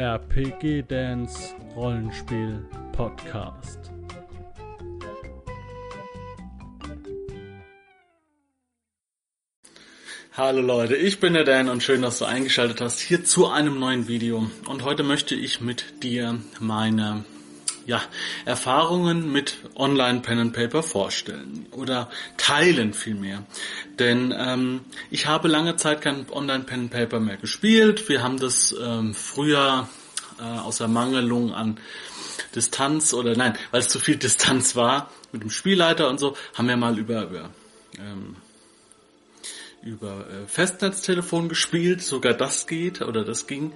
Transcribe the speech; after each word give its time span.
RPG 0.00 0.84
Dance 0.88 1.54
Rollenspiel 1.76 2.66
Podcast. 2.92 3.78
Hallo 10.32 10.62
Leute, 10.62 10.96
ich 10.96 11.20
bin 11.20 11.34
der 11.34 11.44
Dan 11.44 11.68
und 11.68 11.82
schön, 11.82 12.00
dass 12.00 12.18
du 12.18 12.24
eingeschaltet 12.24 12.80
hast 12.80 13.00
hier 13.00 13.26
zu 13.26 13.48
einem 13.48 13.78
neuen 13.78 14.08
Video. 14.08 14.50
Und 14.66 14.84
heute 14.84 15.02
möchte 15.02 15.34
ich 15.34 15.60
mit 15.60 16.02
dir 16.02 16.40
meine 16.60 17.26
ja, 17.90 18.00
Erfahrungen 18.44 19.32
mit 19.32 19.58
Online 19.74 20.20
Pen 20.20 20.38
and 20.38 20.52
Paper 20.52 20.82
vorstellen 20.82 21.66
oder 21.72 22.08
teilen 22.36 22.94
vielmehr. 22.94 23.44
Denn 23.98 24.32
ähm, 24.36 24.82
ich 25.10 25.26
habe 25.26 25.48
lange 25.48 25.76
Zeit 25.76 26.00
kein 26.00 26.26
Online 26.30 26.64
Pen 26.64 26.80
and 26.82 26.90
Paper 26.90 27.20
mehr 27.20 27.36
gespielt. 27.36 28.08
Wir 28.08 28.22
haben 28.22 28.38
das 28.38 28.74
ähm, 28.80 29.12
früher 29.12 29.88
äh, 30.40 30.58
aus 30.58 30.80
Ermangelung 30.80 31.54
an 31.54 31.78
Distanz 32.54 33.14
oder 33.14 33.36
nein, 33.36 33.56
weil 33.70 33.80
es 33.80 33.88
zu 33.88 33.98
viel 33.98 34.16
Distanz 34.16 34.76
war 34.76 35.10
mit 35.32 35.42
dem 35.42 35.50
Spielleiter 35.50 36.08
und 36.08 36.18
so, 36.18 36.36
haben 36.54 36.68
wir 36.68 36.76
mal 36.76 36.98
über, 36.98 37.24
über 37.24 37.50
ähm, 37.98 38.36
über 39.82 40.26
äh, 40.28 40.46
Festnetztelefon 40.46 41.48
gespielt, 41.48 42.02
sogar 42.02 42.34
das 42.34 42.66
geht 42.66 43.00
oder 43.00 43.24
das 43.24 43.46
ging. 43.46 43.72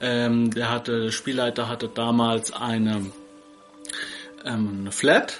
Ähm, 0.00 0.50
der 0.50 0.70
hatte, 0.70 1.04
der 1.04 1.10
Spielleiter 1.10 1.68
hatte 1.68 1.88
damals 1.88 2.52
eine 2.52 3.06
ähm, 4.44 4.80
eine 4.80 4.92
Flat 4.92 5.38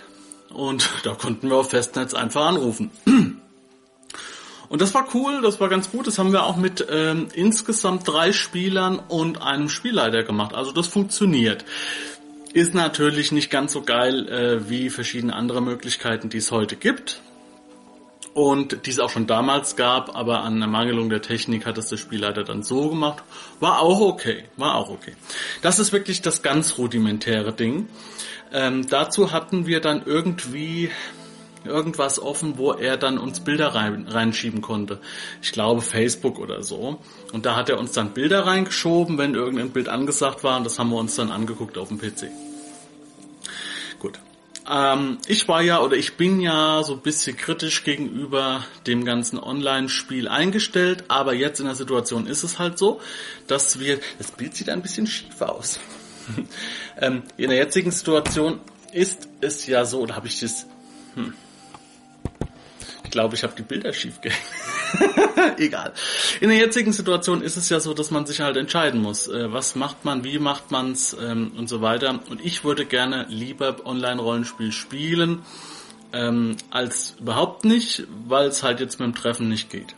und 0.48 0.88
da 1.04 1.14
konnten 1.14 1.48
wir 1.48 1.56
auf 1.56 1.70
Festnetz 1.70 2.14
einfach 2.14 2.46
anrufen. 2.46 2.90
Und 4.68 4.80
das 4.80 4.94
war 4.94 5.06
cool, 5.14 5.40
das 5.42 5.60
war 5.60 5.68
ganz 5.68 5.90
gut. 5.90 6.06
Das 6.06 6.18
haben 6.18 6.32
wir 6.32 6.44
auch 6.44 6.56
mit 6.56 6.86
ähm, 6.90 7.28
insgesamt 7.34 8.06
drei 8.06 8.32
Spielern 8.32 8.98
und 8.98 9.42
einem 9.42 9.68
Spielleiter 9.68 10.22
gemacht. 10.22 10.54
Also 10.54 10.72
das 10.72 10.86
funktioniert. 10.86 11.64
Ist 12.52 12.74
natürlich 12.74 13.32
nicht 13.32 13.50
ganz 13.50 13.72
so 13.72 13.82
geil 13.82 14.28
äh, 14.28 14.68
wie 14.68 14.90
verschiedene 14.90 15.34
andere 15.34 15.60
Möglichkeiten, 15.60 16.30
die 16.30 16.38
es 16.38 16.50
heute 16.50 16.76
gibt. 16.76 17.20
Und 18.32 18.84
die 18.84 18.90
es 18.90 18.98
auch 18.98 19.08
schon 19.08 19.26
damals 19.26 19.76
gab, 19.76 20.14
aber 20.14 20.42
an 20.42 20.58
der 20.58 20.68
Mangelung 20.68 21.08
der 21.08 21.22
Technik 21.22 21.64
hat 21.64 21.78
es 21.78 21.88
der 21.88 21.96
Spielleiter 21.96 22.44
dann 22.44 22.62
so 22.62 22.90
gemacht. 22.90 23.24
War 23.60 23.80
auch 23.80 24.00
okay, 24.00 24.44
war 24.58 24.74
auch 24.74 24.90
okay. 24.90 25.14
Das 25.62 25.78
ist 25.78 25.90
wirklich 25.90 26.20
das 26.20 26.42
ganz 26.42 26.76
rudimentäre 26.76 27.54
Ding. 27.54 27.88
Ähm, 28.52 28.86
dazu 28.88 29.32
hatten 29.32 29.66
wir 29.66 29.80
dann 29.80 30.02
irgendwie 30.04 30.90
irgendwas 31.66 32.18
offen, 32.18 32.58
wo 32.58 32.72
er 32.72 32.96
dann 32.96 33.18
uns 33.18 33.40
Bilder 33.40 33.74
rein, 33.74 34.06
reinschieben 34.08 34.60
konnte. 34.60 35.00
Ich 35.42 35.52
glaube 35.52 35.82
Facebook 35.82 36.38
oder 36.38 36.62
so. 36.62 37.00
Und 37.32 37.46
da 37.46 37.56
hat 37.56 37.68
er 37.68 37.78
uns 37.78 37.92
dann 37.92 38.10
Bilder 38.10 38.46
reingeschoben, 38.46 39.18
wenn 39.18 39.34
irgendein 39.34 39.70
Bild 39.70 39.88
angesagt 39.88 40.44
war 40.44 40.56
und 40.58 40.64
das 40.64 40.78
haben 40.78 40.90
wir 40.90 40.98
uns 40.98 41.16
dann 41.16 41.30
angeguckt 41.30 41.78
auf 41.78 41.88
dem 41.88 41.98
PC. 41.98 42.28
Gut. 43.98 44.18
Ähm, 44.68 45.18
ich 45.26 45.46
war 45.48 45.62
ja 45.62 45.80
oder 45.80 45.96
ich 45.96 46.16
bin 46.16 46.40
ja 46.40 46.82
so 46.82 46.94
ein 46.94 47.00
bisschen 47.00 47.36
kritisch 47.36 47.84
gegenüber 47.84 48.64
dem 48.86 49.04
ganzen 49.04 49.38
Online-Spiel 49.38 50.28
eingestellt, 50.28 51.04
aber 51.08 51.34
jetzt 51.34 51.60
in 51.60 51.66
der 51.66 51.74
Situation 51.74 52.26
ist 52.26 52.42
es 52.42 52.58
halt 52.58 52.78
so, 52.78 53.00
dass 53.46 53.78
wir, 53.78 54.00
das 54.18 54.32
Bild 54.32 54.54
sieht 54.54 54.68
ein 54.68 54.82
bisschen 54.82 55.06
schief 55.06 55.40
aus. 55.40 55.78
ähm, 57.00 57.22
in 57.36 57.50
der 57.50 57.58
jetzigen 57.58 57.92
Situation 57.92 58.60
ist 58.92 59.28
es 59.40 59.66
ja 59.66 59.84
so, 59.84 60.00
oder 60.00 60.16
habe 60.16 60.26
ich 60.26 60.40
das... 60.40 60.66
Hm. 61.14 61.34
Ich 63.06 63.12
glaube, 63.12 63.36
ich 63.36 63.44
habe 63.44 63.54
die 63.56 63.62
Bilder 63.62 63.92
schief 63.92 64.20
gehängt. 64.20 64.42
Egal. 65.58 65.92
In 66.40 66.48
der 66.48 66.58
jetzigen 66.58 66.92
Situation 66.92 67.40
ist 67.40 67.56
es 67.56 67.68
ja 67.68 67.78
so, 67.78 67.94
dass 67.94 68.10
man 68.10 68.26
sich 68.26 68.40
halt 68.40 68.56
entscheiden 68.56 69.00
muss. 69.00 69.28
Äh, 69.28 69.52
was 69.52 69.76
macht 69.76 70.04
man, 70.04 70.24
wie 70.24 70.40
macht 70.40 70.72
man's 70.72 71.16
ähm, 71.18 71.52
und 71.56 71.68
so 71.68 71.80
weiter. 71.80 72.18
Und 72.28 72.44
ich 72.44 72.64
würde 72.64 72.84
gerne 72.84 73.26
lieber 73.28 73.76
Online-Rollenspiel 73.86 74.72
spielen, 74.72 75.42
ähm, 76.12 76.56
als 76.70 77.14
überhaupt 77.20 77.64
nicht, 77.64 78.08
weil 78.26 78.48
es 78.48 78.64
halt 78.64 78.80
jetzt 78.80 78.98
mit 78.98 79.06
dem 79.06 79.14
Treffen 79.14 79.48
nicht 79.48 79.70
geht. 79.70 79.94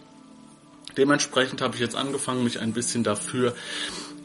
Dementsprechend 0.98 1.62
habe 1.62 1.76
ich 1.76 1.80
jetzt 1.80 1.96
angefangen, 1.96 2.44
mich 2.44 2.60
ein 2.60 2.74
bisschen 2.74 3.04
dafür 3.04 3.54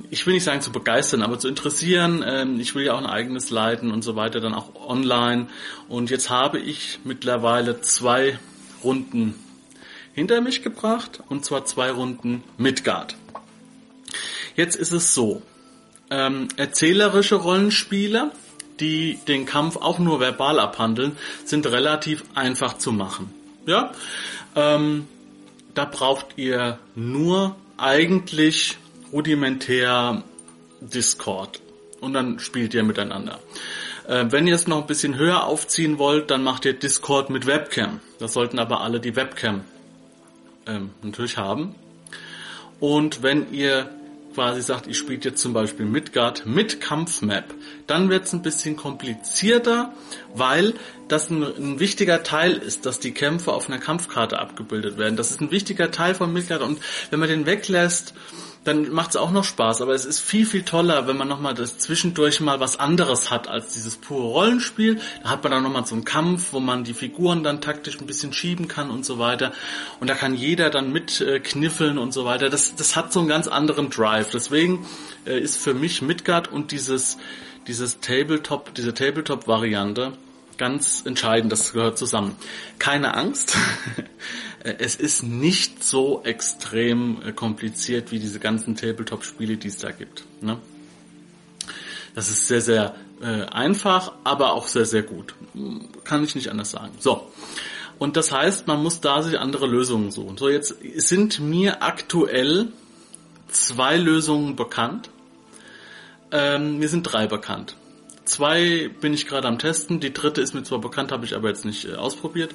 ich 0.09 0.27
will 0.27 0.33
nicht 0.33 0.43
sagen 0.43 0.61
zu 0.61 0.71
begeistern, 0.71 1.23
aber 1.23 1.39
zu 1.39 1.47
interessieren. 1.47 2.23
Ähm, 2.27 2.59
ich 2.59 2.75
will 2.75 2.83
ja 2.83 2.93
auch 2.93 2.99
ein 2.99 3.05
eigenes 3.05 3.49
leiten 3.49 3.91
und 3.91 4.03
so 4.03 4.15
weiter, 4.15 4.41
dann 4.41 4.53
auch 4.53 4.75
online. 4.75 5.47
Und 5.87 6.09
jetzt 6.09 6.29
habe 6.29 6.59
ich 6.59 6.99
mittlerweile 7.03 7.81
zwei 7.81 8.37
Runden 8.83 9.35
hinter 10.13 10.41
mich 10.41 10.61
gebracht 10.61 11.21
und 11.29 11.43
zwar 11.45 11.65
zwei 11.65 11.91
Runden 11.91 12.43
Midgard. 12.57 13.15
Jetzt 14.55 14.75
ist 14.75 14.91
es 14.91 15.13
so, 15.13 15.41
ähm, 16.09 16.47
erzählerische 16.57 17.35
Rollenspiele, 17.35 18.31
die 18.79 19.19
den 19.27 19.45
Kampf 19.45 19.77
auch 19.77 19.99
nur 19.99 20.19
verbal 20.19 20.59
abhandeln, 20.59 21.17
sind 21.45 21.65
relativ 21.67 22.23
einfach 22.35 22.77
zu 22.77 22.91
machen. 22.91 23.33
Ja, 23.65 23.93
ähm, 24.55 25.07
da 25.73 25.85
braucht 25.85 26.37
ihr 26.37 26.77
nur 26.95 27.55
eigentlich 27.77 28.77
rudimentär 29.11 30.23
Discord 30.81 31.61
und 32.01 32.13
dann 32.13 32.39
spielt 32.39 32.73
ihr 32.73 32.83
miteinander. 32.83 33.39
Äh, 34.07 34.25
wenn 34.29 34.47
ihr 34.47 34.55
es 34.55 34.67
noch 34.67 34.81
ein 34.81 34.87
bisschen 34.87 35.17
höher 35.17 35.45
aufziehen 35.45 35.97
wollt, 35.97 36.31
dann 36.31 36.43
macht 36.43 36.65
ihr 36.65 36.73
Discord 36.73 37.29
mit 37.29 37.45
Webcam. 37.45 37.99
Das 38.19 38.33
sollten 38.33 38.59
aber 38.59 38.81
alle 38.81 38.99
die 38.99 39.15
Webcam 39.15 39.61
ähm, 40.67 40.91
natürlich 41.01 41.37
haben. 41.37 41.75
Und 42.79 43.23
wenn 43.23 43.53
ihr 43.53 43.89
quasi 44.33 44.61
sagt, 44.61 44.87
ihr 44.87 44.93
spielt 44.93 45.25
jetzt 45.25 45.41
zum 45.41 45.53
Beispiel 45.53 45.85
Midgard 45.85 46.45
mit 46.45 46.81
Kampfmap, 46.81 47.53
dann 47.87 48.09
wird 48.09 48.25
es 48.25 48.33
ein 48.33 48.41
bisschen 48.41 48.75
komplizierter, 48.75 49.93
weil 50.33 50.73
das 51.07 51.29
ein, 51.29 51.43
ein, 51.43 51.79
wichtiger 51.79 52.23
Teil 52.23 52.53
ist, 52.53 52.85
dass 52.85 52.99
die 52.99 53.11
Kämpfe 53.11 53.53
auf 53.53 53.69
einer 53.69 53.77
Kampfkarte 53.77 54.39
abgebildet 54.39 54.97
werden. 54.97 55.15
Das 55.15 55.31
ist 55.31 55.41
ein 55.41 55.51
wichtiger 55.51 55.91
Teil 55.91 56.15
von 56.15 56.33
Midgard 56.33 56.61
und 56.61 56.79
wenn 57.11 57.19
man 57.19 57.29
den 57.29 57.45
weglässt, 57.45 58.13
dann 58.63 58.91
macht 58.91 59.11
es 59.11 59.15
auch 59.15 59.31
noch 59.31 59.43
Spaß. 59.43 59.81
Aber 59.81 59.93
es 59.93 60.05
ist 60.05 60.19
viel, 60.19 60.45
viel 60.45 60.63
toller, 60.63 61.07
wenn 61.07 61.17
man 61.17 61.27
nochmal 61.27 61.53
das 61.53 61.77
zwischendurch 61.77 62.39
mal 62.39 62.59
was 62.59 62.79
anderes 62.79 63.29
hat 63.31 63.47
als 63.47 63.73
dieses 63.73 63.97
pure 63.97 64.23
Rollenspiel. 64.23 64.99
Da 65.23 65.29
hat 65.29 65.43
man 65.43 65.51
dann 65.51 65.63
nochmal 65.63 65.85
so 65.85 65.95
einen 65.95 66.05
Kampf, 66.05 66.53
wo 66.53 66.59
man 66.59 66.83
die 66.83 66.93
Figuren 66.93 67.43
dann 67.43 67.61
taktisch 67.61 67.99
ein 67.99 68.07
bisschen 68.07 68.33
schieben 68.33 68.67
kann 68.67 68.89
und 68.89 69.05
so 69.05 69.19
weiter. 69.19 69.51
Und 69.99 70.09
da 70.09 70.15
kann 70.15 70.35
jeder 70.35 70.69
dann 70.69 70.91
mit 70.91 71.21
äh, 71.21 71.39
kniffeln 71.39 71.97
und 71.97 72.13
so 72.13 72.25
weiter. 72.25 72.49
Das, 72.49 72.75
das 72.75 72.95
hat 72.95 73.11
so 73.11 73.19
einen 73.19 73.29
ganz 73.29 73.47
anderen 73.47 73.89
Drive. 73.89 74.31
Deswegen 74.31 74.85
äh, 75.25 75.39
ist 75.39 75.57
für 75.57 75.73
mich 75.73 76.01
Midgard 76.01 76.51
und 76.51 76.71
dieses, 76.71 77.17
dieses 77.67 77.99
Tabletop, 77.99 78.73
diese 78.73 78.93
Tabletop-Variante 78.93 80.13
ganz 80.57 81.03
entscheidend, 81.05 81.51
das 81.51 81.73
gehört 81.73 81.97
zusammen. 81.97 82.35
Keine 82.79 83.15
Angst, 83.15 83.55
es 84.63 84.95
ist 84.95 85.23
nicht 85.23 85.83
so 85.83 86.23
extrem 86.23 87.21
äh, 87.21 87.31
kompliziert 87.31 88.11
wie 88.11 88.19
diese 88.19 88.39
ganzen 88.39 88.75
Tabletop-Spiele, 88.75 89.57
die 89.57 89.67
es 89.67 89.77
da 89.77 89.91
gibt. 89.91 90.25
Ne? 90.41 90.57
Das 92.15 92.29
ist 92.29 92.47
sehr, 92.47 92.61
sehr 92.61 92.95
äh, 93.21 93.45
einfach, 93.45 94.13
aber 94.23 94.53
auch 94.53 94.67
sehr, 94.67 94.85
sehr 94.85 95.03
gut. 95.03 95.33
Kann 96.03 96.23
ich 96.23 96.35
nicht 96.35 96.49
anders 96.49 96.71
sagen. 96.71 96.93
So. 96.99 97.31
Und 97.99 98.17
das 98.17 98.31
heißt, 98.31 98.67
man 98.67 98.81
muss 98.81 99.01
da 99.01 99.21
sich 99.21 99.39
andere 99.39 99.67
Lösungen 99.67 100.11
suchen. 100.11 100.37
So, 100.37 100.49
jetzt 100.49 100.75
sind 100.95 101.39
mir 101.39 101.81
aktuell 101.81 102.69
zwei 103.47 103.97
Lösungen 103.97 104.55
bekannt. 104.55 105.09
Ähm, 106.31 106.79
mir 106.79 106.89
sind 106.89 107.03
drei 107.03 107.27
bekannt. 107.27 107.75
Zwei 108.25 108.89
bin 109.01 109.13
ich 109.13 109.27
gerade 109.27 109.47
am 109.47 109.59
Testen, 109.59 109.99
die 109.99 110.13
dritte 110.13 110.41
ist 110.41 110.53
mir 110.53 110.63
zwar 110.63 110.79
bekannt, 110.79 111.11
habe 111.11 111.25
ich 111.25 111.35
aber 111.35 111.49
jetzt 111.49 111.65
nicht 111.65 111.85
äh, 111.85 111.95
ausprobiert. 111.95 112.51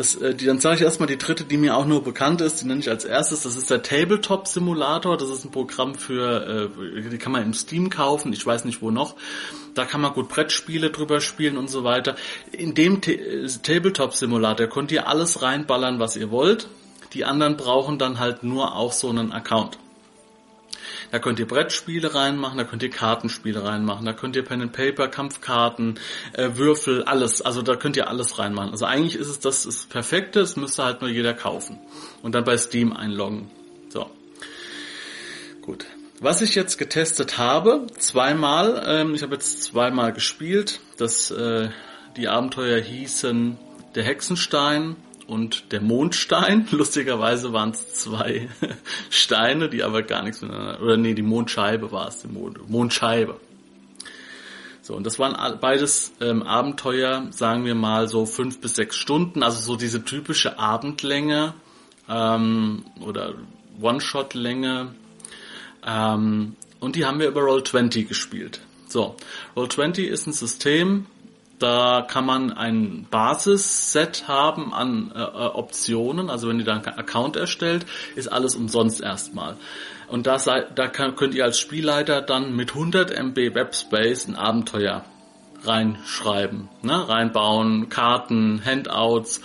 Das, 0.00 0.14
äh, 0.14 0.34
die, 0.34 0.46
dann 0.46 0.60
sage 0.60 0.76
ich 0.76 0.82
erstmal 0.82 1.08
die 1.08 1.18
dritte, 1.18 1.44
die 1.44 1.58
mir 1.58 1.76
auch 1.76 1.84
nur 1.84 2.02
bekannt 2.02 2.40
ist, 2.40 2.62
die 2.62 2.66
nenne 2.66 2.80
ich 2.80 2.88
als 2.88 3.04
erstes. 3.04 3.42
Das 3.42 3.56
ist 3.56 3.68
der 3.68 3.82
Tabletop 3.82 4.48
Simulator. 4.48 5.18
Das 5.18 5.28
ist 5.28 5.44
ein 5.44 5.50
Programm 5.50 5.94
für, 5.94 6.70
äh, 6.72 7.10
die 7.10 7.18
kann 7.18 7.32
man 7.32 7.42
im 7.42 7.52
Steam 7.52 7.90
kaufen, 7.90 8.32
ich 8.32 8.46
weiß 8.46 8.64
nicht 8.64 8.80
wo 8.80 8.90
noch. 8.90 9.16
Da 9.74 9.84
kann 9.84 10.00
man 10.00 10.14
gut 10.14 10.30
Brettspiele 10.30 10.88
drüber 10.88 11.20
spielen 11.20 11.58
und 11.58 11.68
so 11.68 11.84
weiter. 11.84 12.16
In 12.50 12.72
dem 12.72 13.02
T 13.02 13.12
äh, 13.12 13.46
Tabletop 13.62 14.14
Simulator 14.14 14.68
könnt 14.68 14.90
ihr 14.90 15.06
alles 15.06 15.42
reinballern, 15.42 15.98
was 15.98 16.16
ihr 16.16 16.30
wollt. 16.30 16.68
Die 17.12 17.26
anderen 17.26 17.58
brauchen 17.58 17.98
dann 17.98 18.18
halt 18.18 18.42
nur 18.42 18.76
auch 18.76 18.92
so 18.92 19.10
einen 19.10 19.32
Account. 19.32 19.76
Da 21.10 21.18
könnt 21.18 21.38
ihr 21.38 21.46
Brettspiele 21.46 22.14
reinmachen, 22.14 22.58
da 22.58 22.64
könnt 22.64 22.82
ihr 22.82 22.90
Kartenspiele 22.90 23.64
reinmachen, 23.64 24.06
da 24.06 24.12
könnt 24.12 24.36
ihr 24.36 24.44
Pen 24.44 24.62
and 24.62 24.72
Paper, 24.72 25.08
Kampfkarten, 25.08 25.98
äh, 26.32 26.50
Würfel, 26.54 27.04
alles. 27.04 27.42
Also 27.42 27.62
da 27.62 27.76
könnt 27.76 27.96
ihr 27.96 28.08
alles 28.08 28.38
reinmachen. 28.38 28.70
Also 28.70 28.86
eigentlich 28.86 29.16
ist 29.16 29.28
es 29.28 29.40
das 29.40 29.66
ist 29.66 29.90
perfekte, 29.90 30.40
es 30.40 30.56
müsste 30.56 30.84
halt 30.84 31.00
nur 31.00 31.10
jeder 31.10 31.34
kaufen 31.34 31.78
und 32.22 32.34
dann 32.34 32.44
bei 32.44 32.56
Steam 32.56 32.92
einloggen. 32.92 33.50
So. 33.88 34.10
Gut. 35.62 35.86
Was 36.22 36.42
ich 36.42 36.54
jetzt 36.54 36.76
getestet 36.76 37.38
habe, 37.38 37.86
zweimal, 37.96 38.82
ähm, 38.86 39.14
ich 39.14 39.22
habe 39.22 39.34
jetzt 39.34 39.62
zweimal 39.62 40.12
gespielt, 40.12 40.80
das, 40.98 41.30
äh, 41.30 41.70
die 42.16 42.28
Abenteuer 42.28 42.78
hießen 42.78 43.56
Der 43.94 44.04
Hexenstein 44.04 44.96
und 45.30 45.70
der 45.70 45.80
Mondstein. 45.80 46.66
Lustigerweise 46.72 47.52
waren 47.52 47.70
es 47.70 47.94
zwei 47.94 48.48
Steine, 49.10 49.68
die 49.68 49.84
aber 49.84 50.02
gar 50.02 50.22
nichts 50.24 50.42
miteinander, 50.42 50.82
oder 50.82 50.96
nee, 50.96 51.14
die 51.14 51.22
Mondscheibe 51.22 51.92
war 51.92 52.08
es, 52.08 52.22
die 52.22 52.28
Mond, 52.28 52.68
Mondscheibe. 52.68 53.38
So, 54.82 54.96
und 54.96 55.06
das 55.06 55.20
waren 55.20 55.60
beides 55.60 56.12
ähm, 56.20 56.42
Abenteuer, 56.42 57.28
sagen 57.30 57.64
wir 57.64 57.76
mal 57.76 58.08
so 58.08 58.26
fünf 58.26 58.60
bis 58.60 58.74
sechs 58.74 58.96
Stunden, 58.96 59.44
also 59.44 59.60
so 59.60 59.76
diese 59.76 60.04
typische 60.04 60.58
Abendlänge 60.58 61.54
ähm, 62.08 62.84
oder 63.00 63.34
One-Shot-Länge. 63.80 64.88
Ähm, 65.86 66.56
und 66.80 66.96
die 66.96 67.04
haben 67.04 67.20
wir 67.20 67.28
über 67.28 67.42
Roll20 67.42 68.08
gespielt. 68.08 68.62
So, 68.88 69.14
Roll20 69.54 70.02
ist 70.02 70.26
ein 70.26 70.32
System, 70.32 71.06
da 71.60 72.02
kann 72.08 72.26
man 72.26 72.52
ein 72.52 73.06
Basisset 73.10 74.26
haben 74.26 74.74
an 74.74 75.12
äh, 75.14 75.20
äh, 75.20 75.24
Optionen. 75.24 76.30
Also 76.30 76.48
wenn 76.48 76.58
ihr 76.58 76.64
da 76.64 76.74
einen 76.74 76.86
Account 76.86 77.36
erstellt, 77.36 77.86
ist 78.16 78.32
alles 78.32 78.56
umsonst 78.56 79.00
erstmal. 79.00 79.56
Und 80.08 80.26
da, 80.26 80.38
seid, 80.38 80.78
da 80.78 80.88
kann, 80.88 81.14
könnt 81.14 81.34
ihr 81.34 81.44
als 81.44 81.60
Spielleiter 81.60 82.22
dann 82.22 82.56
mit 82.56 82.70
100 82.70 83.12
MB 83.12 83.54
Webspace 83.54 84.26
ein 84.26 84.36
Abenteuer 84.36 85.04
reinschreiben, 85.62 86.68
ne? 86.82 87.08
reinbauen, 87.08 87.90
Karten, 87.90 88.62
Handouts, 88.64 89.42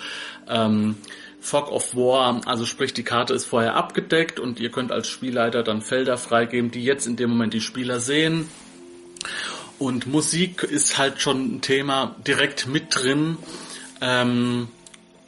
ähm, 0.47 0.95
Fog 1.41 1.71
of 1.71 1.95
War, 1.95 2.41
also 2.47 2.65
sprich 2.65 2.93
die 2.93 3.03
Karte 3.03 3.33
ist 3.33 3.45
vorher 3.45 3.75
abgedeckt 3.75 4.39
und 4.39 4.59
ihr 4.59 4.71
könnt 4.71 4.91
als 4.91 5.07
Spielleiter 5.07 5.61
dann 5.61 5.81
Felder 5.81 6.17
freigeben, 6.17 6.71
die 6.71 6.83
jetzt 6.83 7.05
in 7.05 7.17
dem 7.17 7.29
Moment 7.29 7.53
die 7.53 7.61
Spieler 7.61 7.99
sehen 7.99 8.49
und 9.79 10.07
Musik 10.07 10.63
ist 10.63 10.97
halt 10.97 11.21
schon 11.21 11.55
ein 11.55 11.61
Thema 11.61 12.15
direkt 12.25 12.67
mit 12.67 12.95
drin. 12.95 13.37
Ähm, 14.01 14.67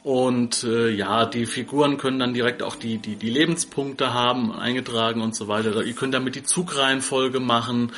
und 0.04 0.64
äh, 0.64 0.88
ja, 0.88 1.26
die 1.26 1.44
Figuren 1.44 1.98
können 1.98 2.18
dann 2.18 2.32
direkt 2.32 2.62
auch 2.62 2.76
die, 2.76 2.98
die, 2.98 3.16
die 3.16 3.28
Lebenspunkte 3.28 4.14
haben, 4.14 4.52
eingetragen 4.52 5.20
und 5.20 5.34
so 5.34 5.48
weiter. 5.48 5.82
Ihr 5.82 5.92
könnt 5.92 6.14
damit 6.14 6.34
die 6.34 6.44
Zugreihenfolge 6.44 7.40
machen. 7.40 7.92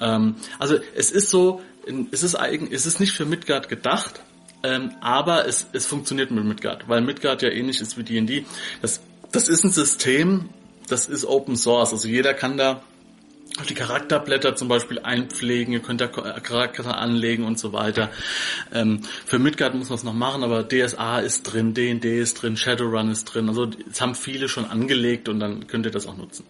Ähm, 0.00 0.36
also 0.58 0.76
es 0.94 1.10
ist 1.10 1.30
so, 1.30 1.60
es 2.12 2.22
ist, 2.22 2.36
eigen, 2.36 2.68
es 2.70 2.86
ist 2.86 3.00
nicht 3.00 3.12
für 3.12 3.24
Midgard 3.24 3.68
gedacht, 3.68 4.20
ähm, 4.62 4.92
aber 5.00 5.46
es, 5.46 5.66
es 5.72 5.86
funktioniert 5.86 6.30
mit 6.30 6.44
Midgard, 6.44 6.88
weil 6.88 7.00
Midgard 7.00 7.42
ja 7.42 7.48
ähnlich 7.48 7.80
ist 7.80 7.96
wie 7.96 8.04
D&D. 8.04 8.44
Das, 8.82 9.00
das 9.32 9.48
ist 9.48 9.64
ein 9.64 9.72
System, 9.72 10.50
das 10.88 11.08
ist 11.08 11.24
Open 11.24 11.56
Source, 11.56 11.92
also 11.92 12.06
jeder 12.06 12.34
kann 12.34 12.56
da 12.56 12.82
die 13.68 13.74
Charakterblätter 13.74 14.54
zum 14.56 14.68
Beispiel 14.68 15.00
einpflegen, 15.00 15.72
ihr 15.72 15.80
könnt 15.80 16.00
da 16.00 16.06
Charakter 16.06 16.96
anlegen 16.96 17.44
und 17.44 17.58
so 17.58 17.72
weiter. 17.72 18.10
Ähm, 18.72 19.00
für 19.24 19.38
Midgard 19.38 19.74
muss 19.74 19.88
man 19.88 19.98
es 19.98 20.04
noch 20.04 20.14
machen, 20.14 20.44
aber 20.44 20.62
DSA 20.62 21.18
ist 21.20 21.42
drin, 21.42 21.74
D&D 21.74 22.20
ist 22.20 22.42
drin, 22.42 22.56
Shadowrun 22.56 23.10
ist 23.10 23.24
drin. 23.24 23.48
Also 23.48 23.68
es 23.90 24.00
haben 24.00 24.14
viele 24.14 24.48
schon 24.48 24.64
angelegt 24.64 25.28
und 25.28 25.40
dann 25.40 25.66
könnt 25.66 25.86
ihr 25.86 25.92
das 25.92 26.06
auch 26.06 26.16
nutzen. 26.16 26.44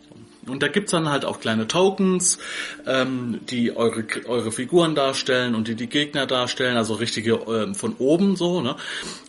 Und 0.47 0.63
da 0.63 0.69
gibt's 0.69 0.93
dann 0.93 1.11
halt 1.11 1.25
auch 1.25 1.41
kleine 1.41 1.69
Tokens, 1.69 2.39
ähm, 2.87 3.41
die 3.51 3.77
eure, 3.77 4.05
eure 4.27 4.51
Figuren 4.51 4.95
darstellen 4.95 5.55
und 5.55 5.69
die 5.69 5.75
die 5.75 5.89
Gegner 5.89 6.27
darstellen, 6.27 6.77
also 6.77 6.95
richtige 6.95 7.35
ähm, 7.35 7.75
von 7.75 7.97
oben 7.99 8.35
so, 8.35 8.63
ne? 8.63 8.77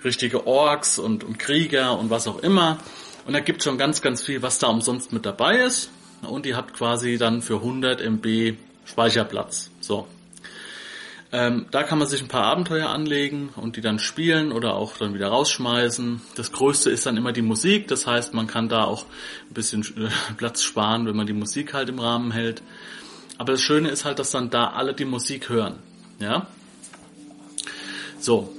richtige 0.04 0.48
Orks 0.48 0.98
und, 0.98 1.24
und 1.24 1.38
Krieger 1.38 2.00
und 2.00 2.10
was 2.10 2.28
auch 2.28 2.40
immer. 2.40 2.78
Und 3.26 3.34
da 3.34 3.42
gibt's 3.42 3.66
schon 3.66 3.78
ganz, 3.78 4.02
ganz 4.02 4.24
viel, 4.24 4.42
was 4.42 4.60
da 4.60 4.68
umsonst 4.68 5.12
mit 5.12 5.26
dabei 5.26 5.58
ist 5.58 5.92
und 6.22 6.46
ihr 6.46 6.56
habt 6.58 6.74
quasi 6.74 7.18
dann 7.18 7.42
für 7.42 7.56
100 7.56 8.02
MB 8.02 8.56
Speicherplatz. 8.86 9.72
So. 9.80 10.08
Ähm, 11.32 11.68
da 11.70 11.84
kann 11.84 12.00
man 12.00 12.08
sich 12.08 12.22
ein 12.22 12.28
paar 12.28 12.46
Abenteuer 12.46 12.90
anlegen 12.90 13.50
und 13.56 13.76
die 13.76 13.82
dann 13.82 14.00
spielen 14.00 14.52
oder 14.52 14.74
auch 14.74 14.98
dann 14.98 15.14
wieder 15.14 15.28
rausschmeißen. 15.28 16.22
Das 16.36 16.52
Größte 16.52 16.90
ist 16.90 17.06
dann 17.06 17.18
immer 17.18 17.32
die 17.34 17.44
Musik, 17.44 17.88
das 17.88 18.08
heißt, 18.08 18.34
man 18.34 18.48
kann 18.48 18.68
da 18.68 18.86
auch 18.86 19.06
ein 19.50 19.54
bisschen 19.54 19.84
äh, 19.84 20.10
Platz 20.38 20.64
sparen, 20.64 21.06
wenn 21.06 21.16
man 21.16 21.28
die 21.28 21.34
Musik 21.34 21.74
halt 21.74 21.90
im 21.90 22.00
Rahmen 22.00 22.32
hält. 22.32 22.64
Aber 23.38 23.52
das 23.54 23.62
Schöne 23.62 23.90
ist 23.90 24.06
halt, 24.06 24.18
dass 24.18 24.32
dann 24.32 24.50
da 24.50 24.72
alle 24.72 24.94
die 24.94 25.06
Musik 25.06 25.50
hören. 25.50 25.76
Ja? 26.20 26.48
So. 28.20 28.52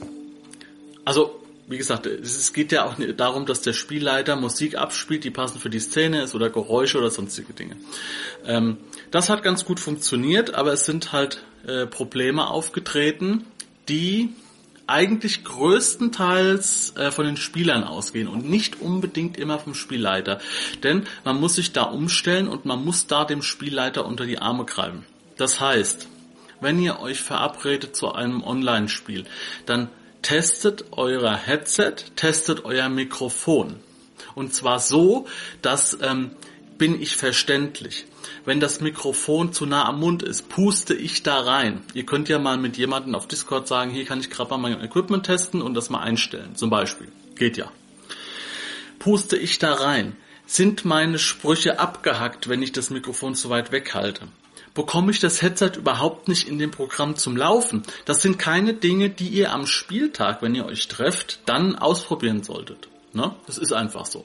Also 1.05 1.40
wie 1.70 1.78
gesagt, 1.78 2.06
es 2.06 2.52
geht 2.52 2.72
ja 2.72 2.84
auch 2.84 2.96
darum, 3.17 3.46
dass 3.46 3.62
der 3.62 3.75
Spielleiter 3.75 4.34
Musik 4.34 4.76
abspielt, 4.76 5.22
die 5.22 5.31
passend 5.31 5.62
für 5.62 5.70
die 5.70 5.78
Szene 5.78 6.22
ist 6.22 6.34
oder 6.34 6.50
Geräusche 6.50 6.99
oder 6.99 7.11
sonstige 7.11 7.52
Dinge. 7.52 7.76
Ähm, 8.44 8.78
das 9.12 9.31
hat 9.31 9.44
ganz 9.44 9.64
gut 9.64 9.78
funktioniert, 9.78 10.55
aber 10.55 10.72
es 10.72 10.84
sind 10.84 11.12
halt 11.12 11.44
äh, 11.69 11.87
Probleme 11.87 12.49
aufgetreten, 12.49 13.44
die 13.88 14.31
eigentlich 14.88 15.44
größtenteils 15.44 16.96
äh, 16.96 17.12
von 17.12 17.25
den 17.25 17.37
Spielern 17.37 17.84
ausgehen 17.84 18.26
und 18.26 18.50
nicht 18.50 18.81
unbedingt 18.81 19.37
immer 19.37 19.61
vom 19.61 19.75
Spielleiter. 19.75 20.40
Denn 20.82 21.05
man 21.25 21.38
muss 21.38 21.55
sich 21.55 21.72
da 21.72 21.84
umstellen 21.84 22.49
und 22.49 22.64
man 22.64 22.84
muss 22.84 23.06
da 23.06 23.25
dem 23.25 23.43
Spielleiter 23.43 24.06
unter 24.06 24.26
die 24.26 24.40
Arme 24.40 24.64
greifen. 24.64 25.06
Das 25.37 25.61
heißt, 25.61 26.08
wenn 26.61 26.81
ihr 26.81 26.99
euch 26.99 27.22
verabredet 27.22 27.94
zu 27.94 28.12
einem 28.12 28.43
Online-Spiel, 28.43 29.25
dann 29.67 29.88
testet 30.22 30.84
euer 30.93 31.34
Headset, 31.34 31.94
testet 32.17 32.64
euer 32.64 32.88
Mikrofon. 32.88 33.76
Und 34.34 34.55
zwar 34.55 34.78
so, 34.78 35.26
dass 35.62 35.99
ähm, 36.02 36.32
bin 36.81 37.00
ich 37.00 37.17
verständlich. 37.17 38.06
Wenn 38.46 38.58
das 38.58 38.81
Mikrofon 38.81 39.52
zu 39.52 39.67
nah 39.67 39.84
am 39.84 40.00
Mund 40.00 40.22
ist, 40.22 40.49
puste 40.49 40.94
ich 40.94 41.22
da 41.22 41.40
rein. 41.40 41.82
Ihr 41.93 42.06
könnt 42.06 42.31
ja 42.31 42.38
mal 42.38 42.56
mit 42.56 42.78
jemandem 42.78 43.14
auf 43.14 43.28
Discord 43.28 43.69
sagen, 43.69 43.90
hier 43.90 44.06
kann 44.06 44.20
ich 44.20 44.31
gerade 44.31 44.49
mal 44.50 44.56
mein 44.56 44.82
Equipment 44.82 45.26
testen 45.26 45.61
und 45.61 45.75
das 45.75 45.90
mal 45.90 46.00
einstellen. 46.00 46.56
Zum 46.56 46.70
Beispiel. 46.70 47.08
Geht 47.37 47.58
ja. 47.58 47.70
Puste 48.99 49.37
ich 49.37 49.58
da 49.58 49.75
rein. 49.75 50.17
Sind 50.46 50.87
meine 50.87 51.19
Sprüche 51.19 51.78
abgehackt, 51.78 52.49
wenn 52.49 52.62
ich 52.62 52.72
das 52.72 52.88
Mikrofon 52.88 53.34
zu 53.34 53.50
weit 53.50 53.72
weghalte? 53.72 54.28
Bekomme 54.81 55.11
ich 55.11 55.21
das 55.21 55.43
Headset 55.43 55.73
überhaupt 55.77 56.27
nicht 56.27 56.49
in 56.49 56.59
dem 56.59 56.71
Programm 56.71 57.15
zum 57.15 57.37
Laufen. 57.37 57.82
Das 58.06 58.23
sind 58.23 58.38
keine 58.38 58.73
Dinge, 58.73 59.11
die 59.11 59.29
ihr 59.29 59.53
am 59.53 59.67
Spieltag, 59.67 60.41
wenn 60.41 60.55
ihr 60.55 60.65
euch 60.65 60.88
trefft, 60.88 61.41
dann 61.44 61.77
ausprobieren 61.77 62.43
solltet. 62.43 62.88
Ne? 63.12 63.35
Das 63.47 63.59
ist 63.59 63.75
einfach 63.75 64.06
so. 64.06 64.25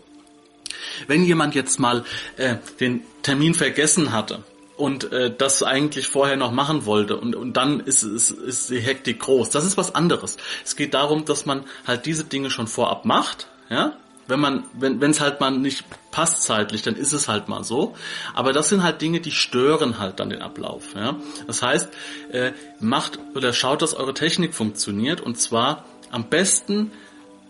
Wenn 1.07 1.25
jemand 1.25 1.55
jetzt 1.55 1.77
mal 1.77 2.05
äh, 2.37 2.55
den 2.79 3.03
Termin 3.21 3.53
vergessen 3.53 4.13
hatte 4.13 4.45
und 4.77 5.11
äh, 5.11 5.35
das 5.37 5.61
eigentlich 5.61 6.07
vorher 6.07 6.37
noch 6.37 6.51
machen 6.51 6.85
wollte 6.85 7.17
und, 7.17 7.35
und 7.35 7.57
dann 7.57 7.81
ist, 7.81 8.03
ist, 8.03 8.31
ist 8.31 8.69
die 8.69 8.79
Hektik 8.79 9.19
groß, 9.19 9.49
das 9.49 9.65
ist 9.65 9.75
was 9.75 9.93
anderes. 9.93 10.37
Es 10.63 10.77
geht 10.77 10.93
darum, 10.93 11.25
dass 11.25 11.45
man 11.45 11.65
halt 11.85 12.05
diese 12.05 12.23
Dinge 12.23 12.49
schon 12.49 12.67
vorab 12.67 13.03
macht, 13.03 13.49
ja, 13.69 13.97
wenn 14.27 14.39
man, 14.39 14.63
wenn 14.73 15.01
es 15.03 15.21
halt 15.21 15.39
mal 15.39 15.51
nicht 15.51 15.85
passt 16.11 16.43
zeitlich, 16.43 16.81
dann 16.81 16.95
ist 16.95 17.13
es 17.13 17.27
halt 17.27 17.47
mal 17.47 17.63
so. 17.63 17.95
Aber 18.33 18.53
das 18.53 18.69
sind 18.69 18.83
halt 18.83 19.01
Dinge, 19.01 19.19
die 19.19 19.31
stören 19.31 19.99
halt 19.99 20.19
dann 20.19 20.29
den 20.29 20.41
Ablauf. 20.41 20.95
Ja? 20.95 21.17
Das 21.47 21.61
heißt, 21.61 21.89
äh, 22.31 22.51
macht 22.79 23.19
oder 23.35 23.53
schaut, 23.53 23.81
dass 23.81 23.93
eure 23.93 24.13
Technik 24.13 24.53
funktioniert 24.53 25.21
und 25.21 25.39
zwar 25.39 25.85
am 26.11 26.29
besten 26.29 26.91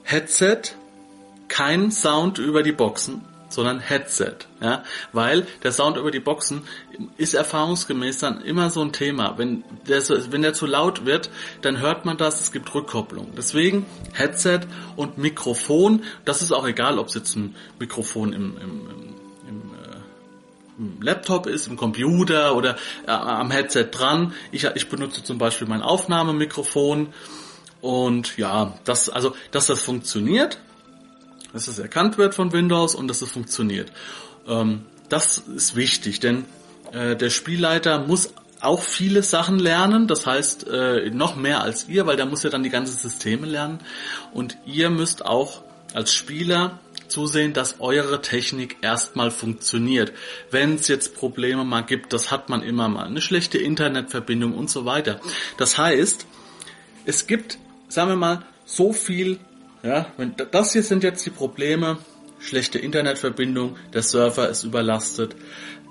Headset, 0.03 0.61
kein 1.47 1.91
Sound 1.91 2.39
über 2.39 2.63
die 2.63 2.71
Boxen, 2.71 3.21
sondern 3.55 3.79
Headset. 3.79 4.35
Ja? 4.61 4.83
Weil 5.13 5.47
der 5.63 5.71
Sound 5.71 5.97
über 5.97 6.11
die 6.11 6.19
Boxen 6.19 6.61
ist 7.17 7.33
erfahrungsgemäß 7.33 8.19
dann 8.19 8.41
immer 8.41 8.69
so 8.69 8.81
ein 8.81 8.91
Thema. 8.91 9.37
Wenn 9.37 9.63
der, 9.87 10.03
wenn 10.31 10.41
der 10.41 10.53
zu 10.53 10.65
laut 10.65 11.05
wird, 11.05 11.29
dann 11.61 11.79
hört 11.79 12.05
man 12.05 12.17
das, 12.17 12.41
es 12.41 12.51
gibt 12.51 12.73
Rückkopplung. 12.75 13.33
Deswegen 13.35 13.85
Headset 14.13 14.61
und 14.95 15.17
Mikrofon, 15.17 16.03
das 16.25 16.41
ist 16.41 16.51
auch 16.51 16.67
egal, 16.67 16.99
ob 16.99 17.07
es 17.07 17.15
jetzt 17.15 17.35
ein 17.35 17.55
Mikrofon 17.79 18.33
im, 18.33 18.57
im, 18.57 18.89
im, 19.47 19.61
äh, 20.99 21.03
Laptop 21.03 21.47
ist, 21.47 21.67
im 21.67 21.77
Computer 21.77 22.55
oder 22.55 22.75
äh, 23.07 23.11
am 23.11 23.49
Headset 23.49 23.87
dran. 23.91 24.33
Ich, 24.51 24.65
ich 24.75 24.89
benutze 24.89 25.23
zum 25.23 25.37
Beispiel 25.37 25.67
mein 25.67 25.81
Aufnahmemikrofon 25.81 27.13
und 27.81 28.35
ja, 28.37 28.73
das, 28.83 29.09
also, 29.09 29.35
dass 29.51 29.67
das 29.67 29.79
funktioniert, 29.79 30.57
dass 31.55 31.69
es 31.69 31.79
erkannt 31.79 32.17
wird 32.17 32.35
von 32.35 32.51
Windows 32.51 32.95
und 32.95 33.07
dass 33.07 33.21
es 33.21 33.31
funktioniert. 33.31 33.89
Ähm, 34.45 34.81
das 35.07 35.37
ist 35.37 35.77
wichtig, 35.77 36.19
denn 36.19 36.43
äh, 36.91 37.15
der 37.15 37.29
Spielleiter 37.29 37.99
muss 37.99 38.33
auch 38.59 38.83
viele 38.83 39.23
Sachen 39.23 39.57
lernen, 39.57 40.07
das 40.07 40.25
heißt 40.25 40.67
äh, 40.67 41.09
noch 41.11 41.37
mehr 41.37 41.61
als 41.61 41.87
ihr, 41.87 42.05
weil 42.07 42.17
der 42.17 42.25
muss 42.25 42.43
ja 42.43 42.49
dann 42.49 42.63
die 42.63 42.69
ganzen 42.69 42.97
Systeme 42.97 43.47
lernen 43.47 43.79
und 44.33 44.57
ihr 44.65 44.89
müsst 44.89 45.25
auch 45.25 45.61
als 45.93 46.13
Spieler 46.13 46.79
zusehen, 47.07 47.53
dass 47.53 47.79
eure 47.79 48.21
Technik 48.21 48.77
erstmal 48.81 49.31
funktioniert. 49.31 50.11
Wenn 50.51 50.75
es 50.75 50.89
jetzt 50.89 51.15
Probleme 51.15 51.63
mal 51.63 51.81
gibt, 51.81 52.11
das 52.11 52.31
hat 52.31 52.49
man 52.49 52.63
immer 52.63 52.89
mal, 52.89 53.05
eine 53.05 53.21
schlechte 53.21 53.59
Internetverbindung 53.59 54.53
und 54.53 54.69
so 54.69 54.83
weiter. 54.83 55.21
Das 55.57 55.77
heißt, 55.77 56.25
es 57.05 57.27
gibt, 57.27 57.59
sagen 57.87 58.09
wir 58.09 58.17
mal, 58.17 58.43
so 58.65 58.91
viel 58.91 59.39
ja, 59.85 60.07
wenn, 60.17 60.35
das 60.51 60.73
hier 60.73 60.83
sind 60.83 61.03
jetzt 61.03 61.25
die 61.25 61.29
Probleme, 61.29 61.99
schlechte 62.39 62.79
Internetverbindung, 62.79 63.77
der 63.93 64.01
Server 64.01 64.49
ist 64.49 64.63
überlastet, 64.63 65.35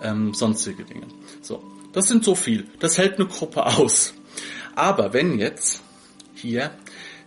ähm, 0.03 0.35
sonstige 0.35 0.85
Dinge. 0.85 1.07
So, 1.43 1.63
das 1.93 2.09
sind 2.09 2.25
so 2.25 2.35
viel. 2.35 2.67
Das 2.81 2.99
hält 2.99 3.19
eine 3.19 3.29
Gruppe 3.29 3.65
aus. 3.65 4.15
Aber 4.75 5.13
wenn 5.13 5.39
jetzt 5.39 5.81
hier 6.35 6.73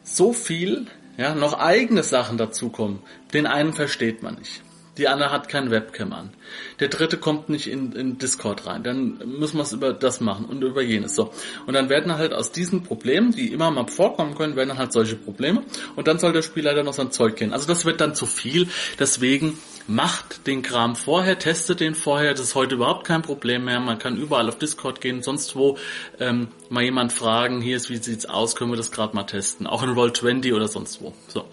so 0.04 0.34
viel 0.34 0.88
ja, 1.18 1.34
noch 1.34 1.54
eigene 1.54 2.04
Sachen 2.04 2.38
dazukommen, 2.38 3.00
den 3.34 3.48
einen 3.48 3.74
versteht 3.74 4.22
man 4.22 4.36
nicht. 4.36 4.62
Die 4.98 5.08
andere 5.08 5.32
hat 5.32 5.48
kein 5.48 5.70
Webcam 5.70 6.12
an. 6.14 6.32
Der 6.80 6.88
dritte 6.88 7.18
kommt 7.18 7.50
nicht 7.50 7.68
in, 7.68 7.92
in 7.92 8.18
Discord 8.18 8.66
rein. 8.66 8.84
Dann 8.84 9.18
müssen 9.26 9.58
wir 9.58 9.64
es 9.64 9.74
über 9.74 9.94
das 9.94 10.22
machen 10.22 10.46
und 10.46 10.64
über 10.64 10.82
jenes. 10.82 11.16
So. 11.16 11.32
Und 11.68 11.74
dann 11.74 11.90
werden 11.90 12.18
halt 12.18 12.34
aus 12.34 12.52
diesen 12.52 12.84
Problemen, 12.84 13.32
die 13.32 13.54
immer 13.54 13.70
mal 13.70 13.88
vorkommen 13.88 14.36
können, 14.36 14.56
werden 14.56 14.70
dann 14.70 14.78
halt 14.80 14.94
solche 14.94 15.16
Probleme. 15.16 15.64
Und 15.96 16.08
dann 16.08 16.20
soll 16.20 16.34
der 16.34 16.42
Spielleiter 16.42 16.84
noch 16.84 16.94
sein 16.94 17.12
Zeug 17.12 17.36
kennen. 17.36 17.54
Also 17.54 17.68
das 17.68 17.86
wird 17.86 18.02
dann 18.02 18.16
zu 18.16 18.26
viel. 18.26 18.68
Deswegen 19.00 19.58
macht 19.88 20.48
den 20.48 20.64
Kram 20.64 20.96
vorher, 20.96 21.38
testet 21.38 21.80
den 21.80 21.96
vorher. 21.96 22.32
Das 22.32 22.42
ist 22.42 22.56
heute 22.56 22.76
überhaupt 22.76 23.06
kein 23.06 23.22
Problem 23.22 23.66
mehr. 23.66 23.80
Man 23.80 24.00
kann 24.00 24.18
überall 24.18 24.48
auf 24.50 24.58
Discord 24.58 25.00
gehen, 25.00 25.22
sonst 25.22 25.56
wo 25.56 25.78
ähm, 26.20 26.50
mal 26.70 26.84
jemand 26.84 27.14
fragen, 27.14 27.62
hier 27.62 27.78
ist, 27.78 27.90
wie 27.90 27.98
sieht's 27.98 28.26
aus, 28.26 28.56
können 28.56 28.72
wir 28.72 28.78
das 28.78 28.92
gerade 28.92 29.16
mal 29.16 29.24
testen. 29.24 29.68
Auch 29.68 29.84
in 29.84 29.92
Roll20 29.92 30.54
oder 30.56 30.68
sonst 30.68 31.02
wo. 31.02 31.14
So. 31.28 31.46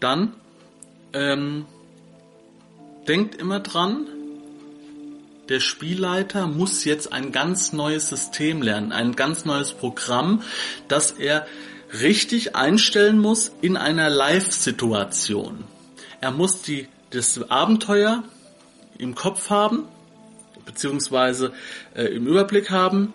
Dann 0.00 0.34
ähm, 1.12 1.66
denkt 3.08 3.34
immer 3.36 3.60
dran, 3.60 4.06
der 5.48 5.60
Spielleiter 5.60 6.46
muss 6.46 6.84
jetzt 6.84 7.12
ein 7.12 7.30
ganz 7.32 7.72
neues 7.72 8.08
System 8.08 8.62
lernen, 8.62 8.92
ein 8.92 9.14
ganz 9.14 9.44
neues 9.44 9.72
Programm, 9.72 10.42
das 10.88 11.12
er 11.12 11.46
richtig 12.00 12.56
einstellen 12.56 13.20
muss 13.20 13.52
in 13.60 13.76
einer 13.76 14.10
Live-Situation. 14.10 15.64
Er 16.20 16.32
muss 16.32 16.62
die, 16.62 16.88
das 17.10 17.48
Abenteuer 17.48 18.24
im 18.98 19.14
Kopf 19.14 19.50
haben, 19.50 19.84
beziehungsweise 20.64 21.52
äh, 21.94 22.06
im 22.06 22.26
Überblick 22.26 22.70
haben 22.70 23.14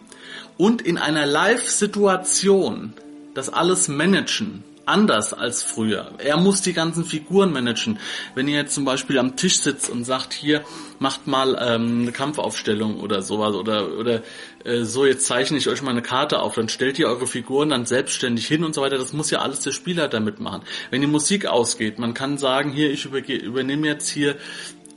und 0.57 0.81
in 0.81 0.97
einer 0.97 1.25
Live-Situation 1.25 2.93
das 3.33 3.49
alles 3.49 3.87
managen 3.87 4.63
anders 4.91 5.33
als 5.33 5.63
früher. 5.63 6.11
Er 6.17 6.37
muss 6.37 6.61
die 6.61 6.73
ganzen 6.73 7.05
Figuren 7.05 7.51
managen. 7.51 7.97
Wenn 8.35 8.47
ihr 8.47 8.57
jetzt 8.57 8.75
zum 8.75 8.85
Beispiel 8.85 9.17
am 9.17 9.35
Tisch 9.35 9.57
sitzt 9.57 9.89
und 9.89 10.03
sagt, 10.03 10.33
hier, 10.33 10.63
macht 10.99 11.27
mal 11.27 11.57
ähm, 11.59 12.01
eine 12.01 12.11
Kampfaufstellung 12.11 12.99
oder 12.99 13.21
sowas 13.21 13.55
oder, 13.55 13.97
oder 13.97 14.21
äh, 14.65 14.83
so, 14.83 15.05
jetzt 15.05 15.25
zeichne 15.25 15.57
ich 15.57 15.69
euch 15.69 15.81
mal 15.81 15.91
eine 15.91 16.01
Karte 16.01 16.39
auf, 16.39 16.55
dann 16.55 16.69
stellt 16.69 16.99
ihr 16.99 17.07
eure 17.07 17.25
Figuren 17.25 17.69
dann 17.69 17.85
selbstständig 17.85 18.45
hin 18.47 18.63
und 18.63 18.75
so 18.75 18.81
weiter. 18.81 18.97
Das 18.97 19.13
muss 19.13 19.31
ja 19.31 19.39
alles 19.39 19.61
der 19.61 19.71
Spieler 19.71 20.07
damit 20.09 20.39
machen. 20.39 20.61
Wenn 20.89 21.01
die 21.01 21.07
Musik 21.07 21.45
ausgeht, 21.45 21.97
man 21.97 22.13
kann 22.13 22.37
sagen, 22.37 22.71
hier, 22.71 22.91
ich 22.91 23.05
übernehme 23.05 23.87
jetzt 23.87 24.09
hier, 24.09 24.35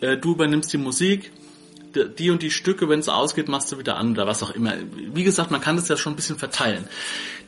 äh, 0.00 0.16
du 0.16 0.32
übernimmst 0.32 0.72
die 0.72 0.78
Musik, 0.78 1.30
die 1.96 2.30
und 2.30 2.42
die 2.42 2.50
Stücke, 2.50 2.88
wenn 2.88 3.00
es 3.00 3.08
ausgeht, 3.08 3.48
machst 3.48 3.70
du 3.72 3.78
wieder 3.78 3.96
an 3.96 4.12
oder 4.12 4.26
was 4.26 4.42
auch 4.42 4.50
immer. 4.50 4.74
Wie 4.92 5.24
gesagt, 5.24 5.50
man 5.50 5.60
kann 5.60 5.76
das 5.76 5.88
ja 5.88 5.96
schon 5.96 6.12
ein 6.12 6.16
bisschen 6.16 6.38
verteilen. 6.38 6.88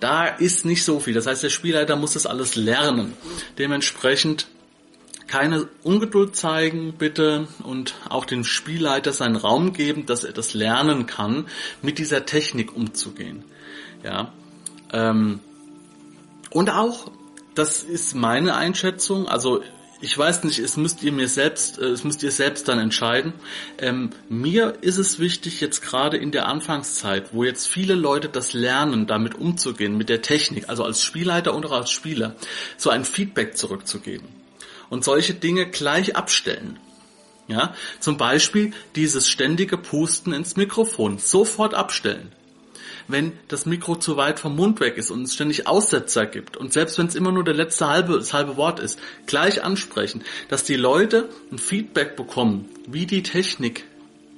Da 0.00 0.26
ist 0.26 0.64
nicht 0.64 0.84
so 0.84 1.00
viel. 1.00 1.14
Das 1.14 1.26
heißt, 1.26 1.42
der 1.42 1.50
Spielleiter 1.50 1.96
muss 1.96 2.14
das 2.14 2.26
alles 2.26 2.56
lernen. 2.56 3.14
Dementsprechend 3.58 4.46
keine 5.26 5.68
Ungeduld 5.82 6.36
zeigen, 6.36 6.94
bitte, 6.96 7.48
und 7.64 7.94
auch 8.08 8.24
dem 8.24 8.44
Spielleiter 8.44 9.12
seinen 9.12 9.36
Raum 9.36 9.72
geben, 9.72 10.06
dass 10.06 10.24
er 10.24 10.32
das 10.32 10.54
lernen 10.54 11.06
kann, 11.06 11.46
mit 11.82 11.98
dieser 11.98 12.26
Technik 12.26 12.76
umzugehen. 12.76 13.44
Ja. 14.04 14.32
Ähm, 14.92 15.40
und 16.50 16.70
auch, 16.70 17.10
das 17.54 17.82
ist 17.82 18.14
meine 18.14 18.54
Einschätzung, 18.54 19.26
also 19.26 19.62
ich 20.00 20.16
weiß 20.16 20.44
nicht, 20.44 20.58
es 20.58 20.76
müsst 20.76 21.02
ihr 21.02 21.12
mir 21.12 21.28
selbst, 21.28 21.78
äh, 21.78 21.86
es 21.86 22.04
müsst 22.04 22.22
ihr 22.22 22.30
selbst 22.30 22.68
dann 22.68 22.78
entscheiden. 22.78 23.32
Ähm, 23.78 24.10
mir 24.28 24.76
ist 24.82 24.98
es 24.98 25.18
wichtig, 25.18 25.60
jetzt 25.60 25.80
gerade 25.80 26.16
in 26.16 26.32
der 26.32 26.46
Anfangszeit, 26.46 27.32
wo 27.32 27.44
jetzt 27.44 27.66
viele 27.66 27.94
Leute 27.94 28.28
das 28.28 28.52
lernen, 28.52 29.06
damit 29.06 29.34
umzugehen, 29.34 29.96
mit 29.96 30.08
der 30.08 30.22
Technik, 30.22 30.68
also 30.68 30.84
als 30.84 31.02
Spielleiter 31.02 31.54
und 31.54 31.64
auch 31.66 31.72
als 31.72 31.90
Spieler, 31.90 32.36
so 32.76 32.90
ein 32.90 33.04
Feedback 33.04 33.56
zurückzugeben. 33.56 34.28
Und 34.90 35.02
solche 35.02 35.34
Dinge 35.34 35.68
gleich 35.70 36.14
abstellen. 36.14 36.78
Ja, 37.48 37.74
zum 38.00 38.16
Beispiel 38.16 38.72
dieses 38.96 39.28
ständige 39.28 39.78
Pusten 39.78 40.32
ins 40.32 40.56
Mikrofon 40.56 41.18
sofort 41.18 41.74
abstellen 41.74 42.32
wenn 43.08 43.32
das 43.48 43.66
Mikro 43.66 43.96
zu 43.96 44.16
weit 44.16 44.40
vom 44.40 44.56
Mund 44.56 44.80
weg 44.80 44.96
ist 44.96 45.10
und 45.10 45.22
es 45.22 45.34
ständig 45.34 45.66
Aussetzer 45.66 46.26
gibt 46.26 46.56
und 46.56 46.72
selbst 46.72 46.98
wenn 46.98 47.06
es 47.06 47.14
immer 47.14 47.32
nur 47.32 47.44
der 47.44 47.54
letzte 47.54 47.88
halbe, 47.88 48.14
das 48.14 48.32
halbe 48.32 48.56
Wort 48.56 48.80
ist, 48.80 48.98
gleich 49.26 49.62
ansprechen, 49.62 50.22
dass 50.48 50.64
die 50.64 50.76
Leute 50.76 51.28
ein 51.50 51.58
Feedback 51.58 52.16
bekommen, 52.16 52.68
wie 52.86 53.06
die 53.06 53.22
Technik 53.22 53.84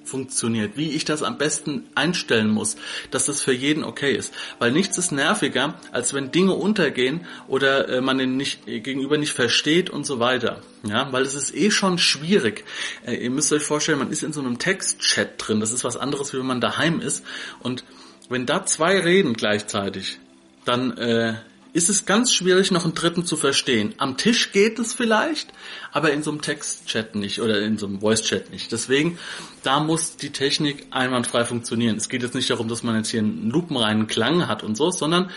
funktioniert, 0.09 0.77
wie 0.77 0.91
ich 0.91 1.05
das 1.05 1.23
am 1.23 1.39
besten 1.39 1.85
einstellen 1.95 2.51
muss, 2.51 2.77
dass 3.11 3.27
das 3.27 3.43
für 3.43 3.53
jeden 3.53 3.85
okay 3.85 4.15
ist. 4.15 4.35
Weil 4.59 4.73
nichts 4.73 4.99
ist 4.99 5.13
nerviger, 5.13 5.79
als 5.93 6.15
wenn 6.15 6.33
Dinge 6.33 6.55
untergehen 6.55 7.27
oder 7.47 7.89
äh, 7.89 8.01
man 8.01 8.19
den 8.19 8.37
nicht, 8.37 8.67
äh, 8.67 8.81
gegenüber 8.81 9.19
nicht 9.19 9.33
versteht 9.33 9.91
und 9.91 10.07
so 10.07 10.19
weiter. 10.19 10.63
Ja, 10.83 11.13
weil 11.13 11.23
es 11.23 11.35
ist 11.35 11.55
eh 11.55 11.71
schon 11.71 11.99
schwierig. 11.99 12.65
Äh, 13.07 13.17
ihr 13.17 13.31
müsst 13.31 13.53
euch 13.53 13.63
vorstellen, 13.63 13.99
man 13.99 14.11
ist 14.11 14.23
in 14.23 14.33
so 14.33 14.41
einem 14.41 14.59
Textchat 14.59 15.35
drin. 15.37 15.61
Das 15.61 15.73
ist 15.73 15.85
was 15.85 15.97
anderes, 15.97 16.33
wie 16.33 16.39
wenn 16.39 16.47
man 16.47 16.61
daheim 16.61 17.01
ist. 17.01 17.25
Und 17.61 17.85
wenn 18.28 18.47
da 18.47 18.64
zwei 18.66 18.99
reden 18.99 19.35
gleichzeitig, 19.35 20.18
dann 20.64 20.97
äh, 20.97 21.35
ist 21.73 21.88
es 21.88 22.06
ganz 22.06 22.32
schwierig, 22.32 22.70
noch 22.70 22.85
einen 22.85 22.94
dritten 22.94 23.25
zu 23.25 23.37
verstehen. 23.37 23.94
Am 23.99 24.16
Tisch 24.16 24.52
geht 24.52 24.78
es 24.78 24.94
vielleicht, 24.94 25.52
aber 25.92 26.12
in 26.12 26.23
so 26.23 26.30
einem 26.30 26.40
Textchat 26.40 27.14
nicht 27.14 27.40
oder 27.40 27.61
in 27.61 27.78
so 27.78 27.87
einem 27.87 28.00
Voice-Chat 28.00 28.50
nicht. 28.50 28.73
Deswegen, 28.73 29.18
da 29.62 29.80
muss 29.80 30.16
die 30.16 30.30
Technik 30.30 30.87
einwandfrei 30.90 31.44
funktionieren. 31.44 31.97
Es 31.97 32.08
geht 32.08 32.23
jetzt 32.23 32.35
nicht 32.35 32.50
darum, 32.50 32.68
dass 32.68 32.82
man 32.82 32.97
jetzt 32.97 33.11
hier 33.11 33.20
einen 33.20 33.50
lupenreinen 33.50 34.06
Klang 34.06 34.49
hat 34.49 34.62
und 34.62 34.76
so, 34.76 34.90
sondern 34.90 35.30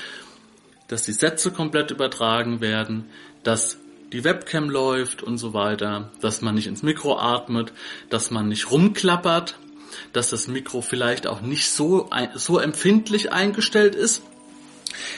dass 0.87 1.03
die 1.03 1.13
Sätze 1.13 1.51
komplett 1.51 1.91
übertragen 1.91 2.59
werden, 2.59 3.05
dass 3.43 3.77
die 4.11 4.23
Webcam 4.23 4.69
läuft 4.69 5.23
und 5.23 5.37
so 5.37 5.53
weiter, 5.53 6.11
dass 6.21 6.41
man 6.41 6.55
nicht 6.55 6.67
ins 6.67 6.83
Mikro 6.83 7.17
atmet, 7.17 7.71
dass 8.09 8.31
man 8.31 8.49
nicht 8.49 8.71
rumklappert, 8.71 9.57
dass 10.13 10.29
das 10.29 10.47
Mikro 10.47 10.81
vielleicht 10.81 11.27
auch 11.27 11.41
nicht 11.41 11.69
so, 11.69 12.09
so 12.35 12.59
empfindlich 12.59 13.31
eingestellt 13.31 13.95
ist, 13.95 14.21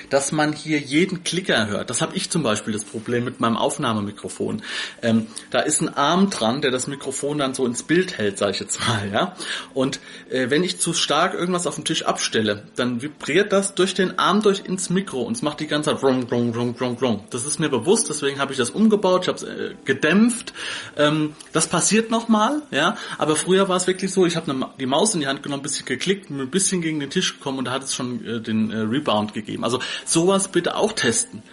dass 0.09 0.31
man 0.31 0.53
hier 0.53 0.79
jeden 0.79 1.23
Klicker 1.23 1.67
hört. 1.67 1.89
Das 1.89 2.01
habe 2.01 2.15
ich 2.15 2.29
zum 2.29 2.43
Beispiel 2.43 2.73
das 2.73 2.83
Problem 2.83 3.23
mit 3.23 3.39
meinem 3.39 3.57
Aufnahmemikrofon. 3.57 4.61
Ähm, 5.01 5.27
da 5.49 5.59
ist 5.59 5.81
ein 5.81 5.93
Arm 5.93 6.29
dran, 6.29 6.61
der 6.61 6.71
das 6.71 6.87
Mikrofon 6.87 7.37
dann 7.37 7.53
so 7.53 7.65
ins 7.65 7.83
Bild 7.83 8.17
hält, 8.17 8.37
sage 8.37 8.51
ich 8.51 8.59
jetzt 8.59 8.79
mal, 8.87 9.09
ja. 9.11 9.35
Und 9.73 9.99
äh, 10.29 10.49
wenn 10.49 10.63
ich 10.63 10.79
zu 10.79 10.93
stark 10.93 11.33
irgendwas 11.33 11.67
auf 11.67 11.75
dem 11.75 11.85
Tisch 11.85 12.03
abstelle, 12.03 12.63
dann 12.75 13.01
vibriert 13.01 13.51
das 13.51 13.75
durch 13.75 13.93
den 13.93 14.19
Arm 14.19 14.41
durch 14.41 14.61
ins 14.65 14.89
Mikro 14.89 15.21
und 15.21 15.35
es 15.35 15.41
macht 15.41 15.59
die 15.59 15.67
ganze 15.67 15.91
Zeit 15.91 16.03
rung, 16.03 16.23
rung, 16.23 16.53
rung, 16.53 16.75
rung, 16.79 16.97
rung. 16.97 17.23
Das 17.29 17.45
ist 17.45 17.59
mir 17.59 17.69
bewusst, 17.69 18.09
deswegen 18.09 18.39
habe 18.39 18.51
ich 18.51 18.57
das 18.57 18.69
umgebaut, 18.69 19.23
ich 19.23 19.27
habe 19.27 19.37
es 19.37 19.43
äh, 19.43 19.75
gedämpft. 19.85 20.53
Ähm, 20.97 21.35
das 21.51 21.67
passiert 21.67 22.11
nochmal, 22.11 22.61
ja. 22.71 22.97
Aber 23.17 23.35
früher 23.35 23.69
war 23.69 23.77
es 23.77 23.87
wirklich 23.87 24.11
so, 24.11 24.25
ich 24.25 24.35
habe 24.35 24.53
die 24.79 24.85
Maus 24.85 25.13
in 25.13 25.21
die 25.21 25.27
Hand 25.27 25.43
genommen, 25.43 25.61
ein 25.61 25.63
bisschen 25.63 25.85
geklickt, 25.85 26.29
ein 26.29 26.49
bisschen 26.49 26.81
gegen 26.81 26.99
den 26.99 27.09
Tisch 27.09 27.33
gekommen 27.33 27.59
und 27.59 27.65
da 27.65 27.71
hat 27.71 27.83
es 27.83 27.93
schon 27.93 28.25
äh, 28.25 28.41
den 28.41 28.71
äh, 28.71 28.77
Rebound 28.77 29.33
gegeben. 29.33 29.62
Also 29.63 29.79
sowas 30.05 30.49
bitte 30.49 30.75
auch 30.75 30.93
testen. 30.93 31.43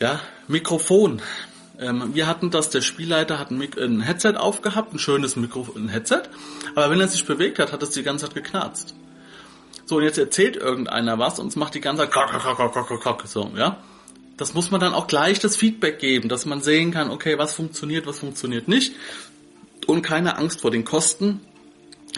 Ja, 0.00 0.20
Mikrofon. 0.48 1.22
Ähm, 1.78 2.14
wir 2.14 2.26
hatten 2.26 2.50
das, 2.50 2.70
der 2.70 2.80
Spielleiter 2.80 3.38
hat 3.38 3.50
ein, 3.50 3.62
ein 3.78 4.00
Headset 4.00 4.34
aufgehabt, 4.36 4.92
ein 4.92 4.98
schönes 4.98 5.36
Mikrofon, 5.36 5.86
ein 5.86 5.88
Headset, 5.88 6.22
aber 6.74 6.90
wenn 6.90 7.00
er 7.00 7.08
sich 7.08 7.24
bewegt 7.24 7.58
hat, 7.58 7.72
hat 7.72 7.82
es 7.82 7.90
die 7.90 8.02
ganze 8.02 8.26
Zeit 8.26 8.34
geknarzt. 8.34 8.94
So, 9.84 9.96
und 9.96 10.04
jetzt 10.04 10.18
erzählt 10.18 10.56
irgendeiner 10.56 11.18
was 11.18 11.38
und 11.38 11.48
es 11.48 11.56
macht 11.56 11.74
die 11.74 11.80
ganze 11.80 12.02
Zeit 12.02 12.12
klock, 12.12 12.30
klock, 12.30 12.72
klock, 12.72 13.00
klock, 13.02 13.22
so, 13.26 13.50
ja. 13.56 13.78
Das 14.36 14.54
muss 14.54 14.70
man 14.70 14.80
dann 14.80 14.94
auch 14.94 15.06
gleich 15.06 15.38
das 15.38 15.56
Feedback 15.56 15.98
geben, 15.98 16.28
dass 16.28 16.46
man 16.46 16.62
sehen 16.62 16.90
kann, 16.90 17.10
okay, 17.10 17.38
was 17.38 17.54
funktioniert, 17.54 18.06
was 18.06 18.18
funktioniert 18.18 18.66
nicht. 18.66 18.94
Und 19.86 20.02
keine 20.02 20.36
Angst 20.36 20.62
vor 20.62 20.70
den 20.70 20.84
Kosten. 20.84 21.40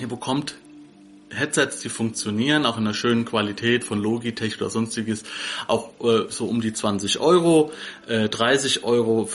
Ihr 0.01 0.09
bekommt 0.09 0.55
Headsets, 1.35 1.81
die 1.81 1.89
funktionieren, 1.89 2.67
auch 2.67 2.77
in 2.77 2.85
einer 2.85 2.95
schönen 2.95 3.25
Qualität 3.25 3.85
von 3.85 4.01
Logitech 4.01 4.61
oder 4.61 4.71
sonstiges, 4.71 5.25
auch 5.67 5.91
äh, 6.01 6.27
so 6.29 6.47
um 6.47 6.61
die 6.61 6.73
20 6.73 7.19
Euro, 7.19 7.73
äh, 8.07 8.29
30 8.29 8.85
Euro 8.85 9.29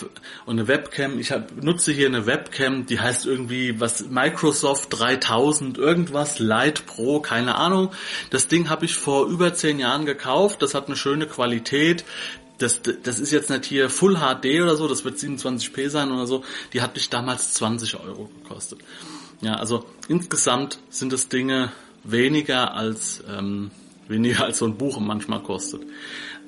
und 0.45 0.59
eine 0.59 0.67
Webcam. 0.67 1.19
Ich 1.19 1.31
hab, 1.31 1.61
nutze 1.61 1.91
hier 1.91 2.07
eine 2.07 2.25
Webcam, 2.25 2.85
die 2.85 2.99
heißt 2.99 3.25
irgendwie 3.25 3.79
was 3.79 4.07
Microsoft 4.09 4.87
3000 4.97 5.77
irgendwas 5.77 6.39
Lite 6.39 6.83
Pro, 6.85 7.19
keine 7.19 7.55
Ahnung. 7.55 7.91
Das 8.29 8.47
Ding 8.47 8.69
habe 8.69 8.85
ich 8.85 8.95
vor 8.95 9.27
über 9.27 9.53
zehn 9.53 9.79
Jahren 9.79 10.05
gekauft. 10.05 10.61
Das 10.61 10.73
hat 10.73 10.87
eine 10.87 10.95
schöne 10.95 11.27
Qualität. 11.27 12.05
Das, 12.59 12.81
das 12.81 13.19
ist 13.19 13.31
jetzt 13.31 13.49
nicht 13.49 13.65
hier 13.65 13.89
Full 13.89 14.17
HD 14.17 14.61
oder 14.61 14.75
so, 14.75 14.87
das 14.89 15.05
wird 15.05 15.17
27p 15.17 15.89
sein 15.89 16.11
oder 16.11 16.27
so. 16.27 16.43
Die 16.73 16.81
hat 16.81 16.95
mich 16.95 17.09
damals 17.09 17.53
20 17.53 17.99
Euro 18.01 18.29
gekostet. 18.43 18.79
Ja, 19.41 19.55
also 19.55 19.85
insgesamt 20.09 20.79
sind 20.89 21.13
es 21.13 21.29
Dinge, 21.29 21.71
weniger 22.03 22.73
als 22.73 23.23
ähm, 23.29 23.71
weniger 24.07 24.45
als 24.45 24.57
so 24.57 24.65
ein 24.65 24.77
Buch 24.77 24.99
manchmal 24.99 25.41
kostet. 25.41 25.81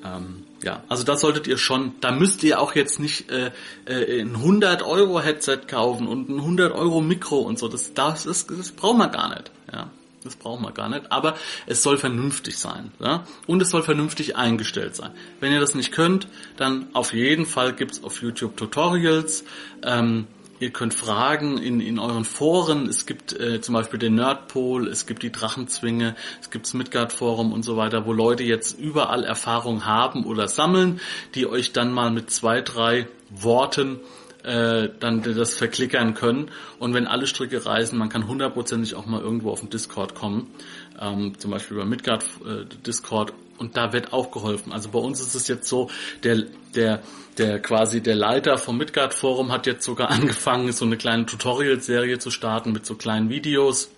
Ähm, 0.03 0.43
ja, 0.63 0.83
also 0.89 1.03
das 1.03 1.21
solltet 1.21 1.47
ihr 1.47 1.57
schon, 1.57 1.93
da 2.01 2.11
müsst 2.11 2.43
ihr 2.43 2.59
auch 2.59 2.75
jetzt 2.75 2.99
nicht 2.99 3.31
äh, 3.31 3.51
äh, 3.85 4.21
ein 4.21 4.35
100 4.35 4.83
Euro 4.83 5.21
Headset 5.21 5.61
kaufen 5.67 6.07
und 6.07 6.29
ein 6.29 6.39
100 6.39 6.73
Euro 6.73 7.01
Mikro 7.01 7.39
und 7.39 7.57
so, 7.57 7.67
das, 7.67 7.93
das, 7.93 8.25
ist, 8.25 8.51
das 8.51 8.71
braucht 8.71 8.97
man 8.97 9.11
gar 9.11 9.29
nicht. 9.29 9.51
Ja. 9.71 9.89
Das 10.23 10.35
brauchen 10.35 10.63
wir 10.63 10.71
gar 10.71 10.87
nicht. 10.87 11.11
Aber 11.11 11.35
es 11.65 11.81
soll 11.81 11.97
vernünftig 11.97 12.57
sein. 12.57 12.91
Ja? 12.99 13.25
Und 13.47 13.59
es 13.59 13.71
soll 13.71 13.81
vernünftig 13.81 14.35
eingestellt 14.35 14.95
sein. 14.95 15.09
Wenn 15.39 15.51
ihr 15.51 15.59
das 15.59 15.73
nicht 15.73 15.91
könnt, 15.91 16.27
dann 16.57 16.89
auf 16.93 17.13
jeden 17.13 17.47
Fall 17.47 17.73
gibt's 17.73 18.03
auf 18.03 18.21
YouTube 18.21 18.55
Tutorials. 18.55 19.43
Ähm, 19.81 20.27
ihr 20.61 20.69
könnt 20.69 20.93
fragen 20.93 21.57
in, 21.57 21.81
in 21.81 21.97
euren 21.97 22.23
Foren. 22.23 22.87
Es 22.87 23.07
gibt 23.07 23.33
äh, 23.33 23.61
zum 23.61 23.73
Beispiel 23.73 23.99
den 23.99 24.15
Nerdpol, 24.15 24.87
es 24.87 25.07
gibt 25.07 25.23
die 25.23 25.31
Drachenzwinge, 25.31 26.15
es 26.39 26.51
gibt 26.51 26.67
das 26.67 26.75
Midgard 26.75 27.11
Forum 27.11 27.51
und 27.51 27.63
so 27.63 27.77
weiter, 27.77 28.05
wo 28.05 28.13
Leute 28.13 28.43
jetzt 28.43 28.79
überall 28.79 29.23
Erfahrung 29.23 29.85
haben 29.85 30.23
oder 30.23 30.47
sammeln, 30.47 31.01
die 31.33 31.47
euch 31.47 31.73
dann 31.73 31.91
mal 31.91 32.11
mit 32.11 32.29
zwei, 32.29 32.61
drei 32.61 33.07
Worten 33.31 33.99
äh, 34.43 34.89
dann 34.99 35.21
das 35.21 35.55
verklickern 35.55 36.13
können. 36.13 36.51
Und 36.79 36.93
wenn 36.93 37.07
alle 37.07 37.27
Stricke 37.27 37.65
reißen, 37.65 37.97
man 37.97 38.09
kann 38.09 38.27
hundertprozentig 38.27 38.95
auch 38.95 39.05
mal 39.05 39.21
irgendwo 39.21 39.51
auf 39.51 39.61
den 39.61 39.69
Discord 39.69 40.15
kommen, 40.15 40.47
ähm, 40.99 41.37
zum 41.37 41.51
Beispiel 41.51 41.77
über 41.77 41.85
Midgard 41.85 42.23
äh, 42.45 42.65
Discord. 42.85 43.33
Und 43.57 43.77
da 43.77 43.93
wird 43.93 44.11
auch 44.11 44.31
geholfen. 44.31 44.71
Also 44.71 44.89
bei 44.89 44.99
uns 44.99 45.19
ist 45.19 45.35
es 45.35 45.47
jetzt 45.47 45.67
so, 45.67 45.89
der, 46.23 46.45
der, 46.73 47.01
der 47.37 47.59
quasi 47.59 48.01
der 48.01 48.15
Leiter 48.15 48.57
vom 48.57 48.77
Midgard 48.77 49.13
Forum 49.13 49.51
hat 49.51 49.67
jetzt 49.67 49.85
sogar 49.85 50.09
angefangen, 50.11 50.71
so 50.71 50.85
eine 50.85 50.97
kleine 50.97 51.25
Tutorial-Serie 51.25 52.19
zu 52.19 52.31
starten 52.31 52.71
mit 52.71 52.85
so 52.85 52.95
kleinen 52.95 53.29
Videos 53.29 53.89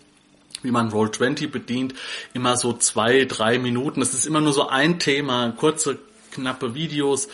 wie 0.64 0.72
man 0.72 0.92
Roll20 0.92 1.50
bedient, 1.50 1.94
immer 2.34 2.56
so 2.56 2.72
zwei, 2.72 3.26
drei 3.26 3.60
Minuten. 3.60 4.00
Das 4.00 4.14
ist 4.14 4.26
immer 4.26 4.40
nur 4.40 4.54
so 4.54 4.68
ein 4.70 4.98
Thema, 4.98 5.52
kurze, 5.52 6.00
knappe 6.32 6.74
Videos. 6.74 7.28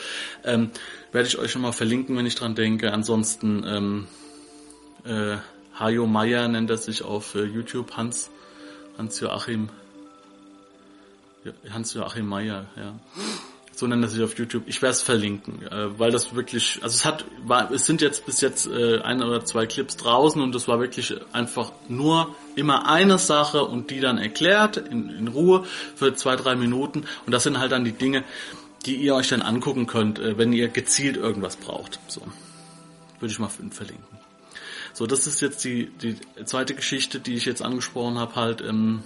Ähm, 0.44 0.72
werde 1.12 1.28
ich 1.28 1.38
euch 1.38 1.52
schon 1.52 1.62
mal 1.62 1.72
verlinken, 1.72 2.16
wenn 2.18 2.26
ich 2.26 2.36
dran 2.36 2.56
denke. 2.56 2.92
Ansonsten 2.92 3.64
ähm, 3.66 4.08
äh, 5.06 5.38
Hajo 5.80 6.08
Meier 6.08 6.48
nennt 6.48 6.70
er 6.70 6.78
sich 6.78 7.04
auf 7.04 7.36
äh, 7.36 7.44
YouTube, 7.44 7.96
Hans, 7.96 8.30
Hans 8.98 9.20
Joachim, 9.20 9.70
Hans 11.70 11.94
Joachim 11.94 12.28
Meier, 12.28 12.66
ja. 12.76 12.94
So 13.74 13.88
nennt 13.88 14.04
er 14.04 14.10
sich 14.10 14.22
auf 14.22 14.38
YouTube. 14.38 14.64
Ich 14.66 14.82
werde 14.82 14.92
es 14.92 15.02
verlinken, 15.02 15.66
äh, 15.66 15.98
weil 15.98 16.12
das 16.12 16.36
wirklich, 16.36 16.80
also 16.84 16.94
es 16.94 17.06
hat, 17.06 17.24
war, 17.46 17.72
es 17.72 17.86
sind 17.86 18.02
jetzt 18.02 18.26
bis 18.26 18.42
jetzt 18.42 18.68
äh, 18.68 19.00
ein 19.00 19.24
oder 19.24 19.46
zwei 19.46 19.68
Clips 19.68 19.96
draußen 19.96 20.42
und 20.42 20.54
das 20.54 20.68
war 20.68 20.82
wirklich 20.82 21.16
einfach 21.32 21.72
nur 21.88 22.36
immer 22.58 22.90
eine 22.90 23.18
Sache 23.18 23.64
und 23.64 23.90
die 23.90 24.02
dann 24.02 24.18
erklärt 24.18 24.76
in, 24.76 25.10
in 25.10 25.30
Ruhe 25.30 25.64
für 25.96 26.14
zwei, 26.14 26.36
drei 26.36 26.58
Minuten 26.58 27.06
und 27.26 27.32
das 27.32 27.44
sind 27.44 27.58
halt 27.58 27.72
dann 27.72 27.86
die 27.86 27.94
Dinge, 27.94 28.26
die 28.86 28.96
ihr 28.96 29.16
euch 29.16 29.30
dann 29.30 29.42
angucken 29.42 29.88
könnt, 29.88 30.20
äh, 30.20 30.38
wenn 30.38 30.54
ihr 30.54 30.68
gezielt 30.68 31.18
irgendwas 31.18 31.56
braucht. 31.58 32.00
So. 32.08 32.22
Würde 33.20 33.32
ich 33.32 33.40
mal 33.40 33.50
verlinken. 33.50 34.20
So, 34.94 35.06
das 35.06 35.28
ist 35.28 35.42
jetzt 35.42 35.64
die, 35.64 35.88
die 36.02 36.18
zweite 36.46 36.74
Geschichte, 36.74 37.20
die 37.20 37.36
ich 37.36 37.46
jetzt 37.46 37.62
angesprochen 37.62 38.18
habe, 38.18 38.36
halt, 38.36 38.62
ähm, 38.62 39.04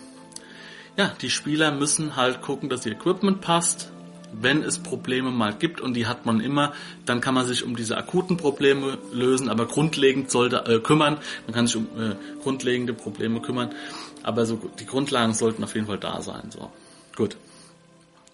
ja, 0.97 1.11
die 1.21 1.29
Spieler 1.29 1.71
müssen 1.71 2.15
halt 2.15 2.41
gucken, 2.41 2.69
dass 2.69 2.85
ihr 2.85 2.93
Equipment 2.93 3.41
passt. 3.41 3.89
Wenn 4.35 4.63
es 4.63 4.79
Probleme 4.79 5.29
mal 5.29 5.53
gibt 5.53 5.79
und 5.79 5.93
die 5.93 6.07
hat 6.07 6.25
man 6.25 6.41
immer, 6.41 6.73
dann 7.05 7.21
kann 7.21 7.35
man 7.35 7.45
sich 7.45 7.63
um 7.63 7.75
diese 7.75 7.97
akuten 7.97 8.37
Probleme 8.37 8.97
lösen, 9.11 9.47
aber 9.47 9.67
grundlegend 9.67 10.31
sollte 10.31 10.65
äh, 10.65 10.79
kümmern. 10.79 11.19
Man 11.45 11.53
kann 11.53 11.67
sich 11.67 11.75
um 11.75 11.85
äh, 11.95 12.15
grundlegende 12.41 12.93
Probleme 12.95 13.41
kümmern, 13.41 13.75
aber 14.23 14.47
so 14.47 14.59
die 14.79 14.87
Grundlagen 14.87 15.35
sollten 15.35 15.63
auf 15.63 15.75
jeden 15.75 15.85
Fall 15.85 15.99
da 15.99 16.21
sein. 16.23 16.49
So, 16.49 16.71
gut. 17.15 17.37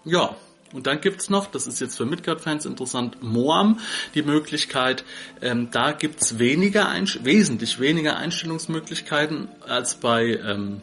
Ja, 0.06 0.34
und 0.72 0.86
dann 0.86 1.00
gibt's 1.00 1.30
noch, 1.30 1.46
das 1.46 1.66
ist 1.66 1.80
jetzt 1.80 1.96
für 1.96 2.06
Midgard-Fans 2.06 2.66
interessant, 2.66 3.22
Moam, 3.22 3.78
die 4.14 4.22
Möglichkeit, 4.22 5.04
ähm, 5.42 5.68
da 5.70 5.92
gibt's 5.92 6.38
weniger, 6.38 6.92
wesentlich 7.22 7.80
weniger 7.80 8.16
Einstellungsmöglichkeiten 8.16 9.48
als 9.66 9.96
bei 9.96 10.38
ähm, 10.44 10.80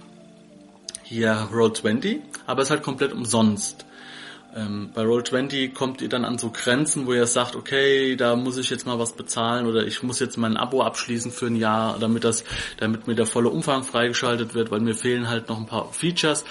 hier 1.04 1.48
Roll20, 1.52 2.20
aber 2.46 2.62
es 2.62 2.68
ist 2.68 2.72
halt 2.72 2.84
komplett 2.84 3.14
umsonst. 3.14 3.86
Ähm, 4.56 4.90
bei 4.94 5.04
Roll20 5.04 5.74
kommt 5.74 6.02
ihr 6.02 6.10
dann 6.10 6.26
an 6.26 6.38
so 6.38 6.50
Grenzen, 6.52 7.06
wo 7.06 7.14
ihr 7.14 7.28
sagt, 7.28 7.56
okay, 7.56 8.16
da 8.16 8.36
muss 8.36 8.58
ich 8.58 8.70
jetzt 8.70 8.86
mal 8.86 8.98
was 8.98 9.14
bezahlen 9.14 9.68
oder 9.68 9.86
ich 9.86 10.04
muss 10.04 10.20
jetzt 10.20 10.38
mein 10.38 10.58
Abo 10.58 10.82
abschließen 10.82 11.32
für 11.32 11.48
ein 11.48 11.56
Jahr, 11.56 11.98
damit 12.00 12.24
das, 12.24 12.44
damit 12.78 13.08
mir 13.08 13.16
der 13.16 13.26
volle 13.26 13.50
Umfang 13.50 13.84
freigeschaltet 13.84 14.54
wird, 14.54 14.72
weil 14.72 14.80
mir 14.80 14.96
fehlen 14.96 15.30
halt 15.30 15.48
noch 15.48 15.60
ein 15.60 15.68
paar 15.68 15.94
Features. 15.94 16.44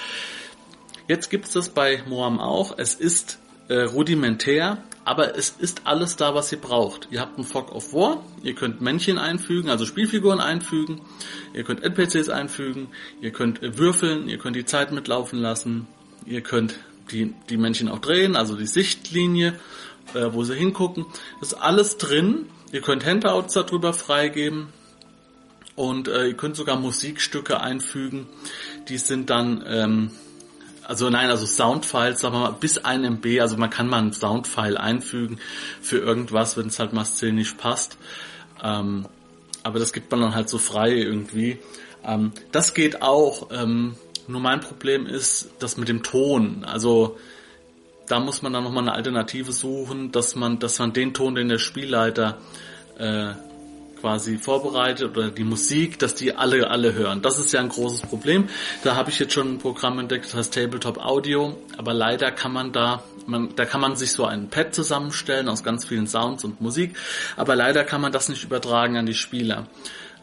Jetzt 1.08 1.30
gibt's 1.30 1.52
das 1.52 1.68
bei 1.68 2.02
Moam 2.08 2.40
auch. 2.40 2.76
Es 2.78 2.94
ist 2.94 3.38
äh, 3.68 3.82
rudimentär, 3.82 4.78
aber 5.04 5.36
es 5.36 5.50
ist 5.50 5.82
alles 5.84 6.16
da, 6.16 6.34
was 6.34 6.50
ihr 6.50 6.60
braucht. 6.60 7.08
Ihr 7.10 7.20
habt 7.20 7.36
einen 7.36 7.46
Fog 7.46 7.72
of 7.72 7.92
War, 7.92 8.24
ihr 8.42 8.54
könnt 8.54 8.80
Männchen 8.80 9.18
einfügen, 9.18 9.70
also 9.70 9.86
Spielfiguren 9.86 10.40
einfügen, 10.40 11.00
ihr 11.54 11.64
könnt 11.64 11.82
NPCs 11.82 12.28
einfügen, 12.28 12.88
ihr 13.20 13.30
könnt 13.30 13.62
äh, 13.62 13.78
würfeln, 13.78 14.28
ihr 14.28 14.38
könnt 14.38 14.56
die 14.56 14.64
Zeit 14.64 14.92
mitlaufen 14.92 15.38
lassen, 15.38 15.86
ihr 16.24 16.40
könnt 16.40 16.74
die, 17.12 17.34
die 17.48 17.56
Männchen 17.56 17.88
auch 17.88 18.00
drehen, 18.00 18.34
also 18.34 18.56
die 18.56 18.66
Sichtlinie, 18.66 19.54
äh, 20.14 20.32
wo 20.32 20.42
sie 20.44 20.54
hingucken. 20.54 21.06
Das 21.40 21.52
ist 21.52 21.58
alles 21.58 21.98
drin. 21.98 22.46
Ihr 22.72 22.80
könnt 22.80 23.06
Handouts 23.06 23.54
darüber 23.54 23.92
freigeben 23.92 24.68
und 25.76 26.08
äh, 26.08 26.26
ihr 26.26 26.34
könnt 26.34 26.56
sogar 26.56 26.76
Musikstücke 26.76 27.60
einfügen. 27.60 28.26
Die 28.88 28.98
sind 28.98 29.30
dann 29.30 29.64
ähm, 29.66 30.10
also 30.86 31.10
nein, 31.10 31.30
also 31.30 31.46
Soundfiles, 31.46 32.20
sagen 32.20 32.34
wir 32.34 32.40
mal, 32.40 32.52
bis 32.52 32.78
1 32.78 33.04
MB, 33.04 33.40
also 33.40 33.56
man 33.56 33.70
kann 33.70 33.88
mal 33.88 33.98
einen 33.98 34.12
Soundfile 34.12 34.78
einfügen 34.78 35.40
für 35.82 35.98
irgendwas, 35.98 36.56
wenn 36.56 36.68
es 36.68 36.78
halt 36.78 36.92
mal 36.92 37.04
szenisch 37.04 37.54
passt. 37.54 37.98
Ähm, 38.62 39.06
aber 39.64 39.80
das 39.80 39.92
gibt 39.92 40.12
man 40.12 40.20
dann 40.20 40.34
halt 40.36 40.48
so 40.48 40.58
frei 40.58 40.92
irgendwie. 40.92 41.58
Ähm, 42.04 42.30
das 42.52 42.72
geht 42.72 43.02
auch, 43.02 43.48
ähm, 43.50 43.96
nur 44.28 44.40
mein 44.40 44.60
Problem 44.60 45.06
ist 45.06 45.50
das 45.58 45.76
mit 45.76 45.88
dem 45.88 46.04
Ton. 46.04 46.64
Also 46.64 47.18
da 48.06 48.20
muss 48.20 48.42
man 48.42 48.52
dann 48.52 48.62
nochmal 48.62 48.84
eine 48.84 48.92
Alternative 48.92 49.50
suchen, 49.50 50.12
dass 50.12 50.36
man, 50.36 50.60
dass 50.60 50.78
man 50.78 50.92
den 50.92 51.14
Ton, 51.14 51.34
den 51.34 51.48
der 51.48 51.58
Spielleiter 51.58 52.38
äh, 52.98 53.32
quasi 54.06 54.38
vorbereitet 54.38 55.16
oder 55.16 55.32
die 55.32 55.42
Musik, 55.42 55.98
dass 55.98 56.14
die 56.14 56.32
alle 56.32 56.70
alle 56.70 56.94
hören. 56.94 57.22
Das 57.22 57.40
ist 57.40 57.52
ja 57.52 57.58
ein 57.58 57.68
großes 57.68 58.02
Problem. 58.02 58.48
Da 58.84 58.94
habe 58.94 59.10
ich 59.10 59.18
jetzt 59.18 59.32
schon 59.32 59.54
ein 59.54 59.58
Programm 59.58 59.98
entdeckt, 59.98 60.26
das 60.26 60.34
heißt 60.34 60.54
Tabletop 60.54 60.98
Audio, 60.98 61.56
aber 61.76 61.92
leider 61.92 62.30
kann 62.30 62.52
man 62.52 62.70
da 62.70 63.02
man, 63.26 63.56
da 63.56 63.64
kann 63.64 63.80
man 63.80 63.96
sich 63.96 64.12
so 64.12 64.24
ein 64.24 64.48
Pad 64.48 64.76
zusammenstellen 64.76 65.48
aus 65.48 65.64
ganz 65.64 65.84
vielen 65.84 66.06
Sounds 66.06 66.44
und 66.44 66.60
Musik, 66.60 66.96
aber 67.36 67.56
leider 67.56 67.82
kann 67.82 68.00
man 68.00 68.12
das 68.12 68.28
nicht 68.28 68.44
übertragen 68.44 68.96
an 68.96 69.06
die 69.06 69.14
Spieler. 69.14 69.66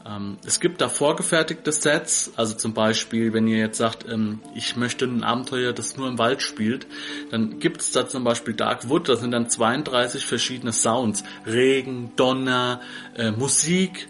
Ähm, 0.06 0.38
es 0.46 0.60
gibt 0.60 0.82
da 0.82 0.90
vorgefertigte 0.90 1.72
Sets, 1.72 2.32
also 2.36 2.56
zum 2.56 2.74
Beispiel, 2.74 3.34
wenn 3.34 3.48
ihr 3.48 3.58
jetzt 3.58 3.78
sagt, 3.78 4.06
ähm, 4.10 4.40
ich 4.54 4.76
möchte 4.76 5.06
ein 5.06 5.24
Abenteuer, 5.24 5.72
das 5.72 5.96
nur 5.96 6.08
im 6.10 6.18
Wald 6.18 6.42
spielt, 6.42 6.88
dann 7.32 7.60
gibt 7.60 7.82
es 7.82 7.92
da 7.92 8.08
zum 8.08 8.24
Beispiel 8.24 8.54
Dark 8.54 8.90
Wood, 8.90 9.08
das 9.08 9.22
sind 9.22 9.32
dann 9.32 9.50
32 9.50 10.26
verschiedene 10.26 10.74
Sounds. 10.74 11.24
Regen, 11.46 12.12
Donner, 12.16 12.82
äh, 13.16 13.32
Musik, 13.32 14.10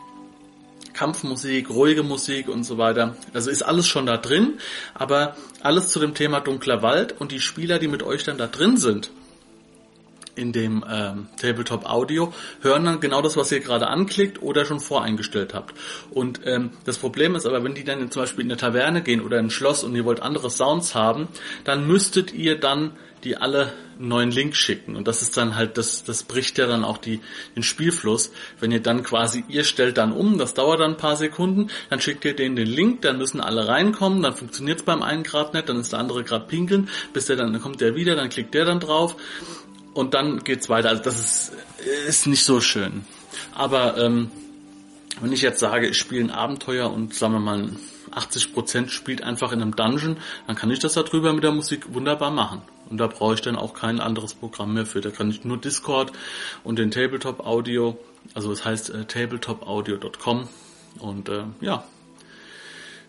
Kampfmusik, 0.94 1.70
ruhige 1.70 2.04
Musik 2.04 2.48
und 2.48 2.64
so 2.64 2.78
weiter. 2.78 3.16
Also 3.34 3.50
ist 3.50 3.64
alles 3.64 3.88
schon 3.88 4.06
da 4.06 4.18
drin, 4.18 4.60
aber 4.94 5.36
alles 5.62 5.90
zu 5.90 6.00
dem 6.00 6.14
Thema 6.14 6.40
dunkler 6.40 6.82
Wald 6.82 7.20
und 7.20 7.32
die 7.32 7.42
Spieler, 7.42 7.80
die 7.80 7.88
mit 7.88 8.04
euch 8.04 8.24
dann 8.24 8.38
da 8.38 8.48
drin 8.48 8.78
sind, 8.78 9.12
in 10.36 10.52
dem 10.52 10.84
ähm, 10.90 11.28
Tabletop 11.40 11.86
Audio 11.86 12.34
hören 12.62 12.86
dann 12.86 13.00
genau 13.00 13.22
das, 13.22 13.38
was 13.38 13.52
ihr 13.52 13.60
gerade 13.60 13.88
anklickt 13.88 14.42
oder 14.42 14.66
schon 14.66 14.80
voreingestellt 14.80 15.54
habt. 15.54 15.74
Und 16.12 16.42
ähm, 16.46 16.72
das 16.86 16.98
Problem 16.98 17.36
ist 17.36 17.46
aber, 17.46 17.64
wenn 17.64 17.76
die 17.76 17.84
dann 17.84 18.10
zum 18.12 18.22
Beispiel 18.22 18.46
in 18.46 18.52
eine 18.52 18.58
Taverne 18.58 19.02
gehen 19.02 19.22
oder 19.22 19.40
in 19.40 19.48
ein 19.48 19.52
Schloss 19.52 19.84
und 19.84 19.96
ihr 19.96 20.06
wollt 20.06 20.22
andere 20.22 20.50
Sounds 20.50 20.96
haben, 20.96 21.28
dann 21.64 21.88
müsstet 21.88 22.34
ihr 22.34 22.60
dann 22.60 22.94
die 23.24 23.38
alle 23.38 23.74
einen 23.98 24.08
neuen 24.08 24.32
Link 24.32 24.56
schicken. 24.56 24.96
Und 24.96 25.08
das 25.08 25.22
ist 25.22 25.38
dann 25.38 25.56
halt, 25.56 25.78
das, 25.78 26.04
das 26.04 26.24
bricht 26.24 26.58
ja 26.58 26.68
dann 26.68 26.84
auch 26.84 26.98
die, 26.98 27.22
den 27.56 27.64
Spielfluss. 27.64 28.32
Wenn 28.60 28.72
ihr 28.72 28.82
dann 28.82 29.04
quasi, 29.04 29.44
ihr 29.48 29.64
stellt 29.64 29.98
dann 29.98 30.12
um, 30.12 30.38
das 30.38 30.54
dauert 30.54 30.80
dann 30.80 30.92
ein 30.92 30.98
paar 30.98 31.16
Sekunden, 31.16 31.70
dann 31.90 32.02
schickt 32.02 32.26
ihr 32.26 32.36
denen 32.36 32.56
den 32.56 32.68
Link, 32.68 33.02
dann 33.02 33.18
müssen 33.18 33.40
alle 33.40 33.68
reinkommen, 33.68 34.22
dann 34.22 34.36
funktioniert 34.36 34.80
es 34.80 34.86
beim 34.86 35.02
einen 35.02 35.24
Grad 35.24 35.54
nicht, 35.54 35.70
dann 35.70 35.80
ist 35.80 35.94
der 35.94 36.00
andere 36.00 36.24
gerade 36.24 36.46
pinkeln, 36.48 36.90
bis 37.14 37.28
der 37.28 37.36
dann, 37.36 37.54
dann 37.54 37.62
kommt 37.62 37.82
der 37.82 37.96
wieder, 37.96 38.16
dann 38.16 38.30
klickt 38.30 38.54
der 38.54 38.66
dann 38.66 38.80
drauf 38.80 39.16
und 39.94 40.14
dann 40.14 40.44
geht's 40.44 40.70
weiter. 40.70 40.90
Also 40.90 41.04
das 41.04 41.20
ist, 41.20 41.52
ist 42.08 42.28
nicht 42.28 42.44
so 42.44 42.62
schön. 42.62 43.06
Aber 43.54 43.98
ähm, 43.98 44.32
wenn 45.22 45.32
ich 45.32 45.42
jetzt 45.42 45.60
sage, 45.60 45.88
ich 45.88 45.98
spiele 45.98 46.26
ein 46.26 46.32
Abenteuer 46.32 46.92
und 46.92 47.14
sagen 47.14 47.34
wir 47.34 47.40
mal 47.40 47.70
80% 48.12 48.90
spielt 48.90 49.24
einfach 49.24 49.52
in 49.52 49.62
einem 49.62 49.76
Dungeon, 49.76 50.18
dann 50.48 50.56
kann 50.56 50.72
ich 50.72 50.80
das 50.80 50.94
darüber 50.94 51.34
mit 51.34 51.44
der 51.44 51.52
Musik 51.52 51.94
wunderbar 51.94 52.32
machen. 52.32 52.62
Und 52.90 52.98
da 52.98 53.08
brauche 53.08 53.36
ich 53.36 53.42
dann 53.42 53.56
auch 53.56 53.74
kein 53.74 54.00
anderes 54.00 54.34
Programm 54.34 54.74
mehr 54.74 54.86
für. 54.86 55.02
Da 55.02 55.10
kann 55.10 55.30
ich 55.30 55.44
nur 55.44 55.58
Discord 55.58 56.12
und 56.64 56.78
den 56.78 56.92
Tabletop 56.92 57.40
Audio, 57.46 57.98
also 58.34 58.52
es 58.52 58.66
heißt 58.66 58.90
äh, 58.92 59.06
tabletopaudio.com 59.06 60.48
und 61.00 61.30
äh, 61.30 61.46
ja, 61.62 61.84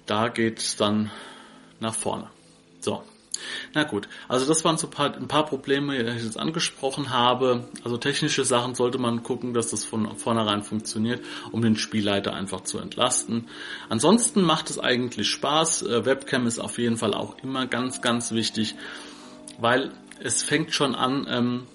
da 0.07 0.29
geht's 0.29 0.77
dann 0.77 1.11
nach 1.81 1.95
vorne. 1.95 2.29
So, 2.81 3.03
Na 3.75 3.85
gut, 3.85 4.09
also 4.29 4.47
das 4.47 4.65
waren 4.65 4.79
so 4.79 4.87
ein 4.87 4.91
paar, 4.91 5.15
ein 5.15 5.29
paar 5.29 5.47
Probleme, 5.47 6.03
die 6.03 6.11
ich 6.11 6.25
jetzt 6.25 6.39
angesprochen 6.39 7.11
habe. 7.11 7.69
Also 7.83 7.97
technische 7.97 8.45
Sachen 8.45 8.75
sollte 8.75 8.99
man 8.99 9.23
gucken, 9.23 9.55
dass 9.55 9.71
das 9.71 9.85
von 9.85 10.17
vornherein 10.17 10.63
funktioniert, 10.63 11.25
um 11.53 11.63
den 11.63 11.77
Spielleiter 11.77 12.35
einfach 12.35 12.63
zu 12.63 12.79
entlasten. 12.79 13.49
Ansonsten 13.89 14.43
macht 14.43 14.71
es 14.71 14.79
eigentlich 14.79 15.29
Spaß. 15.31 15.83
Äh, 15.83 16.05
Webcam 16.05 16.47
ist 16.47 16.59
auf 16.59 16.79
jeden 16.79 16.97
Fall 16.97 17.15
auch 17.15 17.37
immer 17.43 17.67
ganz, 17.67 18.01
ganz 18.01 18.33
wichtig, 18.33 18.77
weil 19.59 19.93
es 20.21 20.43
fängt 20.43 20.73
schon 20.73 20.95
an, 20.95 21.27
ähm, 21.29 21.67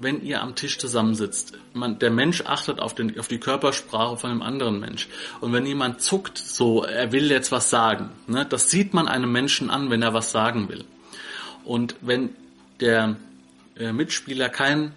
wenn 0.00 0.22
ihr 0.22 0.42
am 0.42 0.54
Tisch 0.54 0.78
zusammensitzt, 0.78 1.58
man, 1.72 1.98
der 1.98 2.10
Mensch 2.10 2.42
achtet 2.42 2.80
auf, 2.80 2.94
den, 2.94 3.18
auf 3.18 3.28
die 3.28 3.38
Körpersprache 3.38 4.16
von 4.16 4.30
einem 4.30 4.42
anderen 4.42 4.80
Mensch. 4.80 5.08
Und 5.40 5.52
wenn 5.52 5.66
jemand 5.66 6.00
zuckt, 6.00 6.38
so, 6.38 6.84
er 6.84 7.12
will 7.12 7.30
jetzt 7.30 7.52
was 7.52 7.70
sagen, 7.70 8.10
ne, 8.26 8.44
das 8.44 8.70
sieht 8.70 8.94
man 8.94 9.08
einem 9.08 9.32
Menschen 9.32 9.70
an, 9.70 9.90
wenn 9.90 10.02
er 10.02 10.14
was 10.14 10.30
sagen 10.30 10.68
will. 10.68 10.84
Und 11.64 11.96
wenn 12.00 12.30
der 12.80 13.16
äh, 13.78 13.92
Mitspieler 13.92 14.48
kein, 14.48 14.92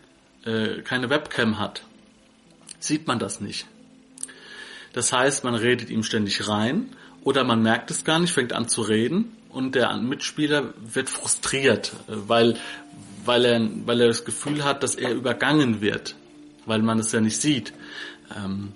äh, 0.45 0.81
keine 0.81 1.09
Webcam 1.09 1.59
hat, 1.59 1.83
sieht 2.79 3.07
man 3.07 3.19
das 3.19 3.41
nicht. 3.41 3.67
Das 4.93 5.13
heißt, 5.13 5.43
man 5.43 5.55
redet 5.55 5.89
ihm 5.89 6.03
ständig 6.03 6.47
rein 6.47 6.95
oder 7.23 7.43
man 7.43 7.61
merkt 7.61 7.91
es 7.91 8.03
gar 8.03 8.19
nicht, 8.19 8.33
fängt 8.33 8.53
an 8.53 8.67
zu 8.67 8.81
reden 8.81 9.35
und 9.49 9.75
der 9.75 9.95
Mitspieler 9.97 10.73
wird 10.77 11.09
frustriert, 11.09 11.93
äh, 12.07 12.13
weil, 12.27 12.57
weil 13.29 13.45
er, 13.45 13.61
weil 13.85 14.01
er 14.01 14.07
das 14.07 14.25
Gefühl 14.25 14.63
hat, 14.63 14.81
dass 14.81 14.95
er 14.95 15.13
übergangen 15.13 15.81
wird, 15.81 16.15
weil 16.65 16.81
man 16.81 16.97
es 16.97 17.11
ja 17.11 17.21
nicht 17.21 17.39
sieht. 17.39 17.73
Ähm, 18.35 18.69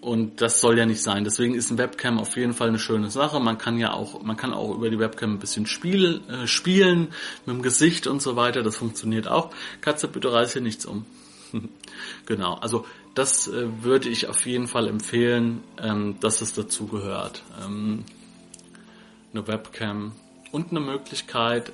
und 0.00 0.40
das 0.40 0.60
soll 0.60 0.76
ja 0.76 0.86
nicht 0.86 1.00
sein. 1.00 1.22
Deswegen 1.22 1.54
ist 1.54 1.70
ein 1.70 1.78
Webcam 1.78 2.18
auf 2.18 2.36
jeden 2.36 2.52
Fall 2.52 2.66
eine 2.66 2.80
schöne 2.80 3.12
Sache. 3.12 3.38
Man 3.38 3.56
kann 3.56 3.78
ja 3.78 3.92
auch, 3.92 4.20
man 4.24 4.36
kann 4.36 4.52
auch 4.52 4.74
über 4.74 4.90
die 4.90 4.98
Webcam 4.98 5.34
ein 5.34 5.38
bisschen 5.38 5.66
spiel, 5.66 6.20
äh, 6.28 6.48
spielen 6.48 7.12
mit 7.46 7.54
dem 7.54 7.62
Gesicht 7.62 8.08
und 8.08 8.20
so 8.20 8.34
weiter. 8.34 8.64
Das 8.64 8.76
funktioniert 8.76 9.28
auch. 9.28 9.50
Katze, 9.80 10.08
bitte 10.08 10.32
reiß 10.32 10.54
hier 10.54 10.62
nichts 10.62 10.84
um. 10.84 11.06
genau. 12.26 12.54
Also 12.54 12.84
das 13.14 13.46
äh, 13.46 13.68
würde 13.84 14.08
ich 14.08 14.26
auf 14.26 14.44
jeden 14.46 14.66
Fall 14.66 14.88
empfehlen, 14.88 15.62
ähm, 15.80 16.16
dass 16.18 16.40
es 16.40 16.54
dazu 16.54 16.88
gehört. 16.88 17.44
Ähm, 17.64 18.04
eine 19.32 19.46
Webcam 19.46 20.10
und 20.50 20.72
eine 20.72 20.80
Möglichkeit, 20.80 21.70